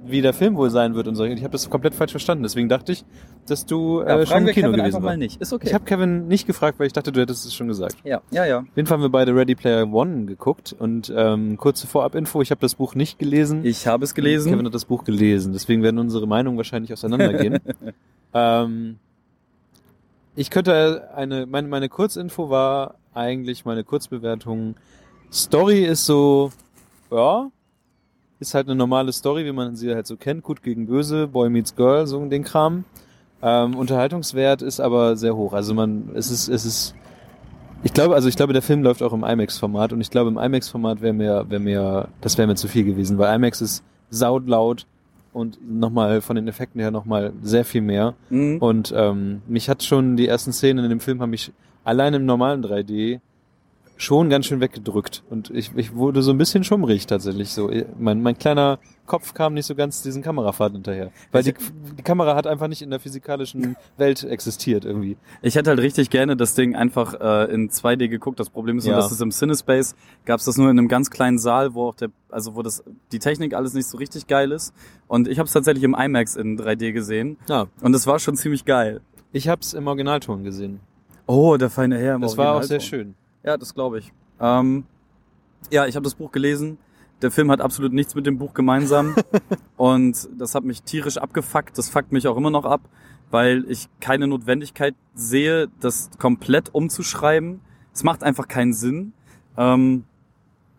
[0.05, 1.25] wie der Film wohl sein wird und so.
[1.25, 2.43] Ich habe das komplett falsch verstanden.
[2.43, 3.07] Deswegen dachte ich,
[3.47, 5.19] dass du ja, äh, schon im Kino Kevin gewesen mal warst.
[5.21, 5.41] nicht.
[5.41, 5.69] Ist okay.
[5.69, 7.97] Ich habe Kevin nicht gefragt, weil ich dachte, du hättest es schon gesagt.
[8.05, 8.59] ja, ja, ja.
[8.59, 12.51] Auf jeden Fall haben wir beide Ready Player One geguckt und ähm, kurze Vorab-Info, ich
[12.51, 13.65] habe das Buch nicht gelesen.
[13.65, 14.53] Ich habe es gelesen.
[14.53, 17.59] Kevin hat das Buch gelesen, deswegen werden unsere Meinungen wahrscheinlich auseinandergehen.
[18.35, 18.99] ähm,
[20.35, 24.77] ich könnte eine, meine, meine Kurzinfo war eigentlich meine Kurzbewertung.
[25.31, 26.53] Story ist so,
[27.11, 27.51] ja,
[28.41, 31.49] ist halt eine normale Story, wie man sie halt so kennt, gut gegen böse, Boy
[31.49, 32.85] meets Girl, so den Kram.
[33.43, 35.53] Ähm, Unterhaltungswert ist aber sehr hoch.
[35.53, 36.95] Also man, es ist, es ist,
[37.83, 40.39] ich glaube, also ich glaube, der Film läuft auch im IMAX-Format und ich glaube, im
[40.39, 44.87] IMAX-Format wäre mir, wäre mir, das wäre mir zu viel gewesen, weil IMAX ist sautlaut
[45.33, 48.15] und nochmal von den Effekten her nochmal sehr viel mehr.
[48.31, 48.59] Mhm.
[48.59, 51.53] Und ähm, mich hat schon die ersten Szenen in dem Film haben mich
[51.85, 53.21] allein im normalen 3D
[54.03, 55.23] schon ganz schön weggedrückt.
[55.31, 57.51] Und ich, ich wurde so ein bisschen schummrig tatsächlich.
[57.51, 61.11] So, mein, mein kleiner Kopf kam nicht so ganz diesen Kamerafahrt hinterher.
[61.31, 61.55] Weil die,
[61.99, 65.17] die Kamera hat einfach nicht in der physikalischen Welt existiert irgendwie.
[65.43, 68.41] Ich hätte halt richtig gerne das Ding einfach äh, in 2D geguckt.
[68.41, 69.01] Das Problem ist, nur, Ja.
[69.01, 69.95] dass es im Cinespace
[70.25, 72.83] gab es das nur in einem ganz kleinen Saal, wo auch der, also wo das
[73.13, 74.73] die Technik alles nicht so richtig geil ist.
[75.09, 78.37] Und ich habe es tatsächlich im IMAX in 3D gesehen Ja, und es war schon
[78.37, 79.01] ziemlich geil.
[79.33, 80.81] ich hab's im Originalton gesehen.
[81.27, 82.17] Oh, der feine Herr.
[82.17, 83.15] im Das war auch sehr Originalton.
[83.15, 83.22] schön.
[83.45, 84.13] Ja, das glaube ich.
[84.41, 84.85] Ähm,
[85.71, 86.79] ja, ich habe das Buch gelesen.
[87.23, 89.15] Der Film hat absolut nichts mit dem Buch gemeinsam.
[89.77, 91.79] und das hat mich tierisch abgefuckt.
[91.79, 92.81] Das fuckt mich auch immer noch ab,
[93.31, 97.61] weil ich keine Notwendigkeit sehe, das komplett umzuschreiben.
[97.93, 99.13] Es macht einfach keinen Sinn.
[99.57, 100.05] Ähm,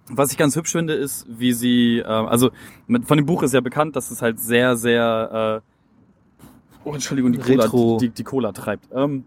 [0.10, 2.52] was ich ganz hübsch finde, ist, wie sie, äh, also
[2.88, 7.32] mit, von dem Buch ist ja bekannt, dass es halt sehr, sehr, äh, oh, Entschuldigung,
[7.32, 8.90] die Cola, die, die Cola treibt.
[8.94, 9.26] Ähm,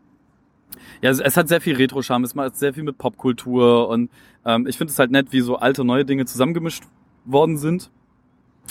[1.03, 4.11] ja, es, hat sehr viel Retro-Charme, es macht sehr viel mit Popkultur und
[4.45, 6.85] ähm, ich finde es halt nett, wie so alte, neue Dinge zusammengemischt
[7.25, 7.91] worden sind.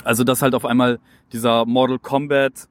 [0.04, 0.98] Also, dass halt auf einmal
[1.32, 2.68] dieser Mortal Kombat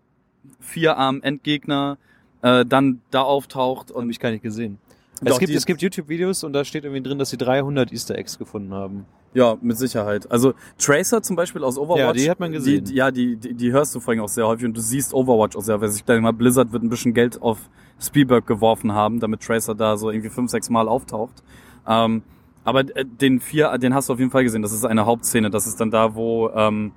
[0.60, 1.98] Vierarm-Endgegner
[2.42, 4.78] äh, dann da auftaucht Hab und ich gar nicht gesehen.
[5.22, 8.18] Doch, es gibt, es gibt YouTube-Videos und da steht irgendwie drin, dass sie 300 Easter
[8.18, 9.06] Eggs gefunden haben.
[9.34, 10.30] Ja, mit Sicherheit.
[10.32, 12.00] Also Tracer zum Beispiel aus Overwatch.
[12.00, 12.86] Ja, die hat man gesehen.
[12.86, 15.56] Die, ja, die, die, die hörst du vorhin auch sehr häufig und du siehst Overwatch
[15.56, 15.98] auch sehr häufig.
[15.98, 19.98] Ich denke mal, Blizzard wird ein bisschen Geld auf Spielberg geworfen haben, damit Tracer da
[19.98, 21.44] so irgendwie fünf, sechs Mal auftaucht.
[21.88, 22.24] Ähm,
[22.64, 24.62] aber äh, den vier, den hast du auf jeden Fall gesehen.
[24.62, 25.50] Das ist eine Hauptszene.
[25.50, 26.92] Das ist dann da, wo ähm,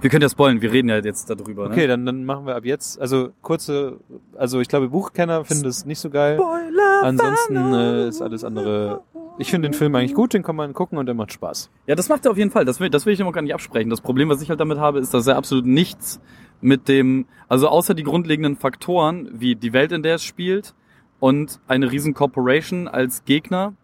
[0.00, 0.60] wir können ja spoilen.
[0.60, 1.66] Wir reden ja jetzt darüber.
[1.66, 1.88] Okay, Ne?
[1.88, 3.98] dann, dann machen wir ab jetzt, also kurze,
[4.36, 6.36] also ich glaube, Buchkenner finden es nicht so geil.
[6.36, 9.02] Spoiler Ansonsten äh, ist alles andere.
[9.38, 11.70] Ich finde den Film eigentlich gut, den kann man gucken und der macht Spaß.
[11.86, 12.64] Ja, das macht er auf jeden Fall.
[12.64, 13.88] Das will, das will ich ihm auch gar nicht absprechen.
[13.88, 16.20] Das Problem, was ich halt damit habe, ist, dass er absolut nichts
[16.60, 20.74] mit dem, also außer die grundlegenden Faktoren, wie die Welt, in der es spielt
[21.20, 23.74] und eine riesen Corporation als Gegner,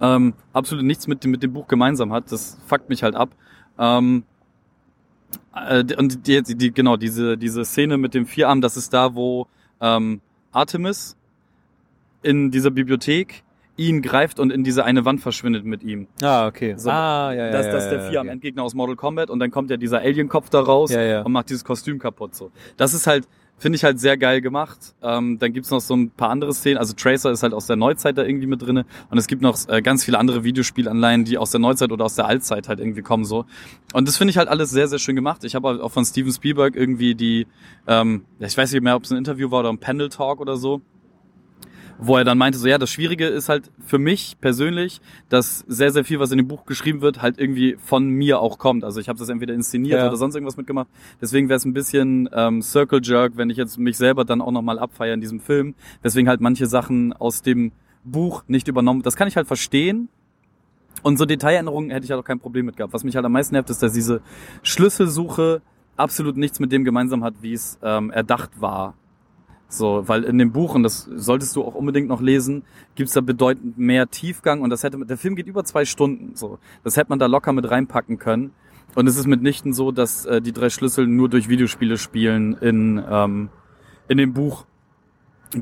[0.00, 2.32] ähm, absolut nichts mit dem, mit dem Buch gemeinsam hat.
[2.32, 3.30] Das fuckt mich halt ab.
[3.78, 4.24] Ähm,
[5.54, 9.46] äh, und die, die, genau, diese, diese Szene mit dem Vierarm, das ist da, wo
[9.80, 10.20] ähm,
[10.52, 11.16] Artemis
[12.22, 13.42] in dieser Bibliothek
[13.76, 16.06] ihn greift und in diese eine Wand verschwindet mit ihm.
[16.22, 16.74] Ah, okay.
[16.76, 17.50] So, ah, ja, ja.
[17.50, 18.34] das, ja, das ist der ja, vier am okay.
[18.34, 21.22] Endgegner aus Mortal Kombat und dann kommt ja dieser Alien-Kopf da raus Ja, ja.
[21.22, 22.34] und macht dieses Kostüm kaputt.
[22.34, 23.26] So, das ist halt,
[23.58, 24.94] finde ich halt sehr geil gemacht.
[25.02, 26.78] Ähm, dann gibt's noch so ein paar andere Szenen.
[26.78, 29.56] Also Tracer ist halt aus der Neuzeit da irgendwie mit drinne und es gibt noch
[29.68, 33.02] äh, ganz viele andere Videospielanleihen, die aus der Neuzeit oder aus der Altzeit halt irgendwie
[33.02, 33.44] kommen so.
[33.92, 35.44] Und das finde ich halt alles sehr sehr schön gemacht.
[35.44, 37.46] Ich habe auch von Steven Spielberg irgendwie die,
[37.86, 40.56] ähm, ich weiß nicht mehr, ob es ein Interview war oder ein Panel Talk oder
[40.56, 40.82] so
[41.98, 45.90] wo er dann meinte, so ja, das Schwierige ist halt für mich persönlich, dass sehr,
[45.90, 48.84] sehr viel, was in dem Buch geschrieben wird, halt irgendwie von mir auch kommt.
[48.84, 50.08] Also ich habe das entweder inszeniert Ja.
[50.08, 50.88] oder sonst irgendwas mitgemacht.
[51.20, 54.50] Deswegen wäre es ein bisschen ähm, Circle Jerk, wenn ich jetzt mich selber dann auch
[54.52, 55.74] nochmal abfeiere in diesem Film.
[56.02, 57.72] Deswegen halt manche Sachen aus dem
[58.04, 59.02] Buch nicht übernommen.
[59.02, 60.08] Das kann ich halt verstehen.
[61.02, 62.92] Und so Detailänderungen hätte ich halt auch kein Problem mit gehabt.
[62.92, 64.20] Was mich halt am meisten nervt, ist, dass diese
[64.62, 65.62] Schlüsselsuche
[65.96, 68.94] absolut nichts mit dem gemeinsam hat, wie es ähm, erdacht war.
[69.76, 72.62] So, weil in dem Buch, und das solltest du auch unbedingt noch lesen,
[72.94, 76.58] gibt's da bedeutend mehr Tiefgang und das hätte, der Film geht über zwei Stunden, so.
[76.82, 78.52] Das hätte man da locker mit reinpacken können.
[78.94, 83.02] Und es ist mitnichten so, dass äh, die drei Schlüssel nur durch Videospiele spielen in,
[83.10, 83.48] ähm,
[84.08, 84.66] in dem Buch.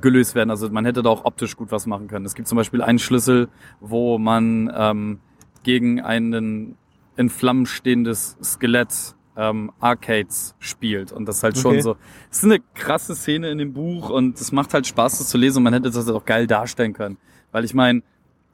[0.00, 0.50] gelöst werden.
[0.50, 2.24] Also man hätte da auch optisch gut was machen können.
[2.24, 3.48] Es gibt zum Beispiel einen Schlüssel,
[3.80, 5.20] wo man ähm,
[5.64, 6.76] gegen einen
[7.16, 11.12] in Flammen stehendes Skelett ähm, Arcades spielt.
[11.12, 11.80] Und das ist halt schon Okay.
[11.82, 11.96] so.
[12.30, 15.38] Es ist eine krasse Szene in dem Buch und es macht halt Spaß, das zu
[15.38, 17.16] lesen und man hätte das auch geil darstellen können.
[17.50, 18.02] Weil ich meine,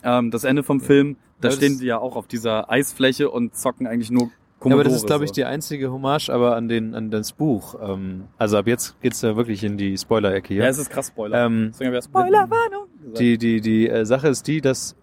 [0.02, 3.56] ähm, das Ende vom Film, da Aber stehen die ja auch auf dieser Eisfläche und
[3.56, 4.28] zocken eigentlich nur Ja,
[4.60, 4.80] Commodore.
[4.80, 7.76] aber das ist, glaube ich, die einzige Hommage aber an den an das Buch.
[7.80, 10.64] Ähm, also ab jetzt geht's ja wirklich in die Spoiler-Ecke hier.
[10.64, 11.46] Ja, es ist krass Spoiler.
[11.46, 12.86] ähm, ja Spoilerwarnung
[13.18, 14.94] die die die äh, Sache ist die, dass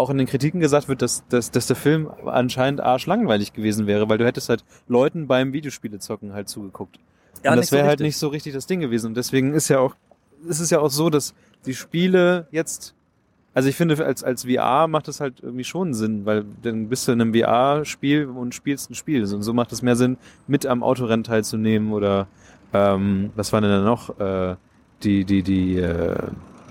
[0.00, 4.08] auch in den Kritiken gesagt wird, dass, dass, dass der Film anscheinend arschlangweilig gewesen wäre,
[4.08, 6.98] weil du hättest halt Leuten beim Videospielezocken halt zugeguckt.
[7.44, 8.06] Ja, und das so wäre halt richtig.
[8.06, 9.08] nicht so richtig das Ding gewesen.
[9.08, 9.94] Und deswegen ist ja auch,
[10.48, 11.34] ist es ja auch so, dass
[11.66, 12.94] die Spiele jetzt,
[13.54, 17.06] also ich finde, als, als VR macht das halt irgendwie schon Sinn, weil dann bist
[17.06, 19.22] du in einem VR-Spiel und spielst ein Spiel.
[19.22, 22.26] Und so macht es mehr Sinn, mit am Autorennen teilzunehmen oder
[22.72, 24.18] ähm, was war denn da noch?
[24.18, 24.56] Äh,
[25.02, 26.16] die, die, die, äh,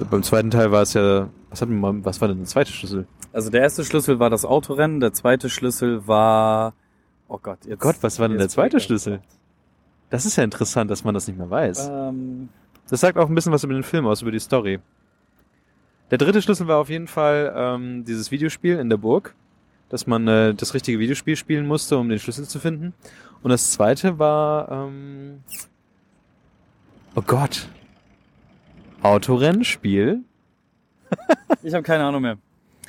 [0.05, 3.07] beim zweiten Teil war es ja, was hat man, was war denn der zweite Schlüssel?
[3.33, 6.73] Also der erste Schlüssel war das Autorennen, der zweite Schlüssel war.
[7.27, 7.79] Oh Gott, jetzt.
[7.79, 8.79] Gott, was war denn der zweite.
[8.79, 9.21] Schlüssel?
[10.09, 11.89] Das ist ja interessant, dass man das nicht mehr weiß.
[11.91, 12.49] Ähm,
[12.89, 14.79] Das sagt auch ein bisschen was über den Film aus, über die Story.
[16.09, 19.35] Der dritte Schlüssel war auf jeden Fall ähm, dieses Videospiel in der Burg,
[19.89, 22.93] dass man äh, das richtige Videospiel spielen musste, um den Schlüssel zu finden.
[23.43, 25.43] Und das zweite war, ähm,
[27.15, 27.69] oh Gott,
[29.01, 30.23] Autorennspiel.
[31.63, 32.37] ich habe keine Ahnung mehr.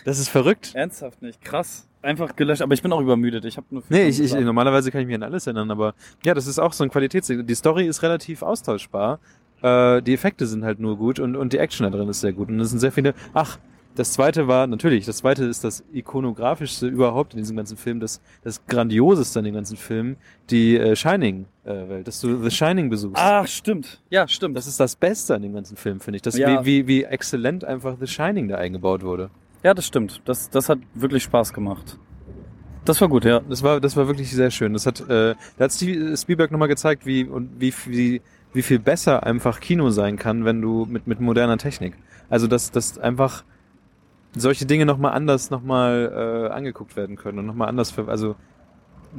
[0.04, 0.72] Das ist verrückt.
[0.74, 1.42] Ernsthaft nicht.
[1.42, 1.86] Krass.
[2.02, 2.62] Einfach gelöscht.
[2.62, 3.44] Aber ich bin auch übermüdet.
[3.44, 3.82] Ich habe nur.
[3.88, 5.94] Nee, ich, ich, normalerweise kann ich mich an alles erinnern, aber
[6.24, 7.46] ja, das ist auch so ein Qualitätsding.
[7.46, 9.18] Die Story ist relativ austauschbar.
[9.62, 12.32] Äh, die Effekte sind halt nur gut und, und die Action da drin ist sehr
[12.32, 12.48] gut.
[12.48, 13.14] Und es sind sehr viele.
[13.34, 13.58] Ach,
[14.00, 18.20] das zweite war, natürlich, das zweite ist das ikonografischste überhaupt in diesem ganzen Film, das,
[18.42, 20.16] das grandioseste an dem ganzen Film,
[20.48, 23.16] die äh, Shining-Welt, dass du The Shining besuchst.
[23.22, 24.00] Ach, stimmt.
[24.08, 24.56] Ja, stimmt.
[24.56, 26.22] Das ist das Beste an dem ganzen Film, finde ich.
[26.22, 26.64] Das, Ja.
[26.64, 29.28] wie, wie, wie exzellent einfach The Shining da eingebaut wurde.
[29.62, 30.22] ja, das stimmt.
[30.24, 31.98] Das, das hat wirklich Spaß gemacht.
[32.86, 33.40] Das war gut, ja.
[33.40, 34.72] Das war, das war wirklich sehr schön.
[34.72, 38.22] Das hat, äh, da hat Spielberg nochmal gezeigt, wie und wie, wie,
[38.54, 41.92] wie viel besser einfach Kino sein kann, wenn du mit, mit moderner Technik.
[42.30, 43.44] Also dass, dass einfach
[44.36, 48.36] solche Dinge nochmal anders nochmal äh, angeguckt werden können und nochmal anders ver also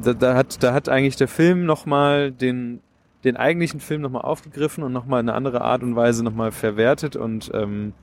[0.01, 2.81] da, da hat, da hat eigentlich der Film nochmal den,
[3.23, 7.15] den eigentlichen Film nochmal aufgegriffen und nochmal in eine andere Art und Weise nochmal verwertet
[7.15, 7.93] und ähm,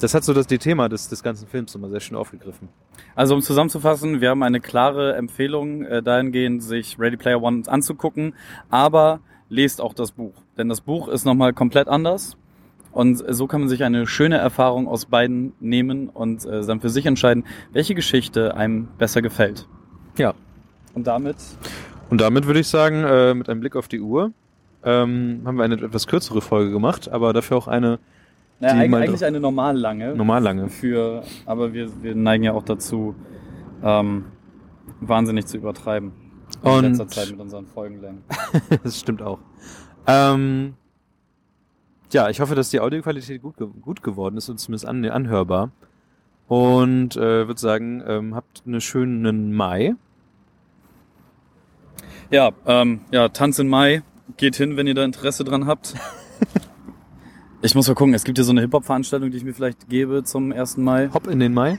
[0.00, 2.68] das hat so das die Thema des, des ganzen Films nochmal sehr schön aufgegriffen.
[3.14, 8.34] Also um zusammenzufassen, wir haben eine klare Empfehlung äh, dahingehend, sich Ready Player One anzugucken,
[8.70, 10.34] aber lest auch das Buch.
[10.56, 12.36] Denn das Buch ist nochmal komplett anders.
[12.92, 16.90] Und so kann man sich eine schöne Erfahrung aus beiden nehmen und äh, dann für
[16.90, 19.68] sich entscheiden, welche Geschichte einem besser gefällt.
[20.16, 20.34] Ja.
[20.94, 21.36] Und damit
[22.10, 24.32] Und damit würde ich sagen, äh, mit einem Blick auf die Uhr,
[24.82, 27.98] ähm, haben wir eine etwas kürzere Folge gemacht, aber dafür auch eine
[28.58, 30.14] naja, Die eig mal eigentlich eine normal lange.
[30.14, 30.68] normal lange.
[30.68, 33.14] Für, aber wir, wir neigen ja auch dazu,
[33.82, 34.24] ähm,
[35.00, 36.12] wahnsinnig zu übertreiben.
[36.62, 38.22] In Und- letzter Zeit mit unseren Folgenlängen.
[38.82, 39.38] das stimmt auch.
[40.06, 40.74] Ähm,
[42.12, 45.70] ja, ich hoffe, dass die Audioqualität gut, gut geworden ist und zumindest an anhörbar.
[46.48, 49.94] Und äh, würde sagen, ähm, habt einen schönen Mai.
[52.30, 54.02] Ja, ähm, ja, Tanz in Mai.
[54.36, 55.94] Geht hin, wenn ihr da Interesse dran habt.
[57.62, 60.24] Ich muss mal gucken, es gibt ja so eine Hip-Hop-Veranstaltung, die ich mir vielleicht gebe
[60.24, 60.78] zum 1.
[60.78, 61.10] Mai.
[61.12, 61.78] Hopp in den Mai.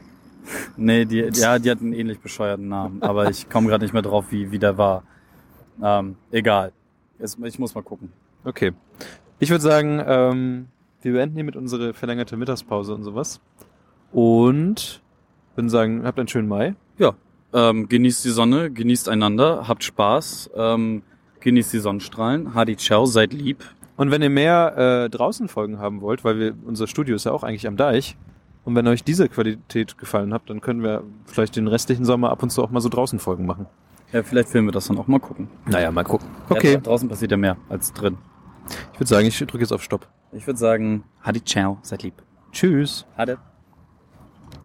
[0.77, 4.03] Nee, die, ja, die hat einen ähnlich bescheuerten Namen, aber ich komme gerade nicht mehr
[4.03, 5.03] drauf, wie, wie der war.
[5.81, 6.71] Ähm, egal.
[7.17, 8.11] Es, ich muss mal gucken.
[8.43, 8.73] Okay.
[9.41, 10.67] Ich würde sagen, ähm,
[11.01, 13.41] wir beenden hiermit unsere verlängerte Mittagspause und sowas.
[14.11, 15.01] Und
[15.55, 16.75] würden sagen, habt einen schönen Mai.
[16.97, 17.13] Ja,
[17.53, 21.01] ähm, genießt die Sonne, genießt einander, habt Spaß, ähm,
[21.39, 22.53] genießt die Sonnenstrahlen.
[22.53, 23.63] Hadi ciao, seid lieb.
[23.97, 27.31] Und wenn ihr mehr äh, draußen Folgen haben wollt, weil wir unser Studio ist ja
[27.31, 28.15] auch eigentlich am Deich,
[28.63, 32.43] und wenn euch diese Qualität gefallen hat, dann können wir vielleicht den restlichen Sommer ab
[32.43, 33.65] und zu auch mal so draußen Folgen machen.
[34.13, 35.47] Ja, vielleicht filmen wir das dann auch mal gucken.
[35.65, 36.27] Naja, mal gucken.
[36.49, 38.17] Ja, Okay, dra- draußen passiert ja mehr als drin.
[38.93, 40.07] Ich würde sagen, ich drücke jetzt auf Stopp.
[40.31, 42.21] Ich würde sagen, Hadi ciao, seid lieb.
[42.51, 43.05] Tschüss.
[43.17, 43.37] Hade.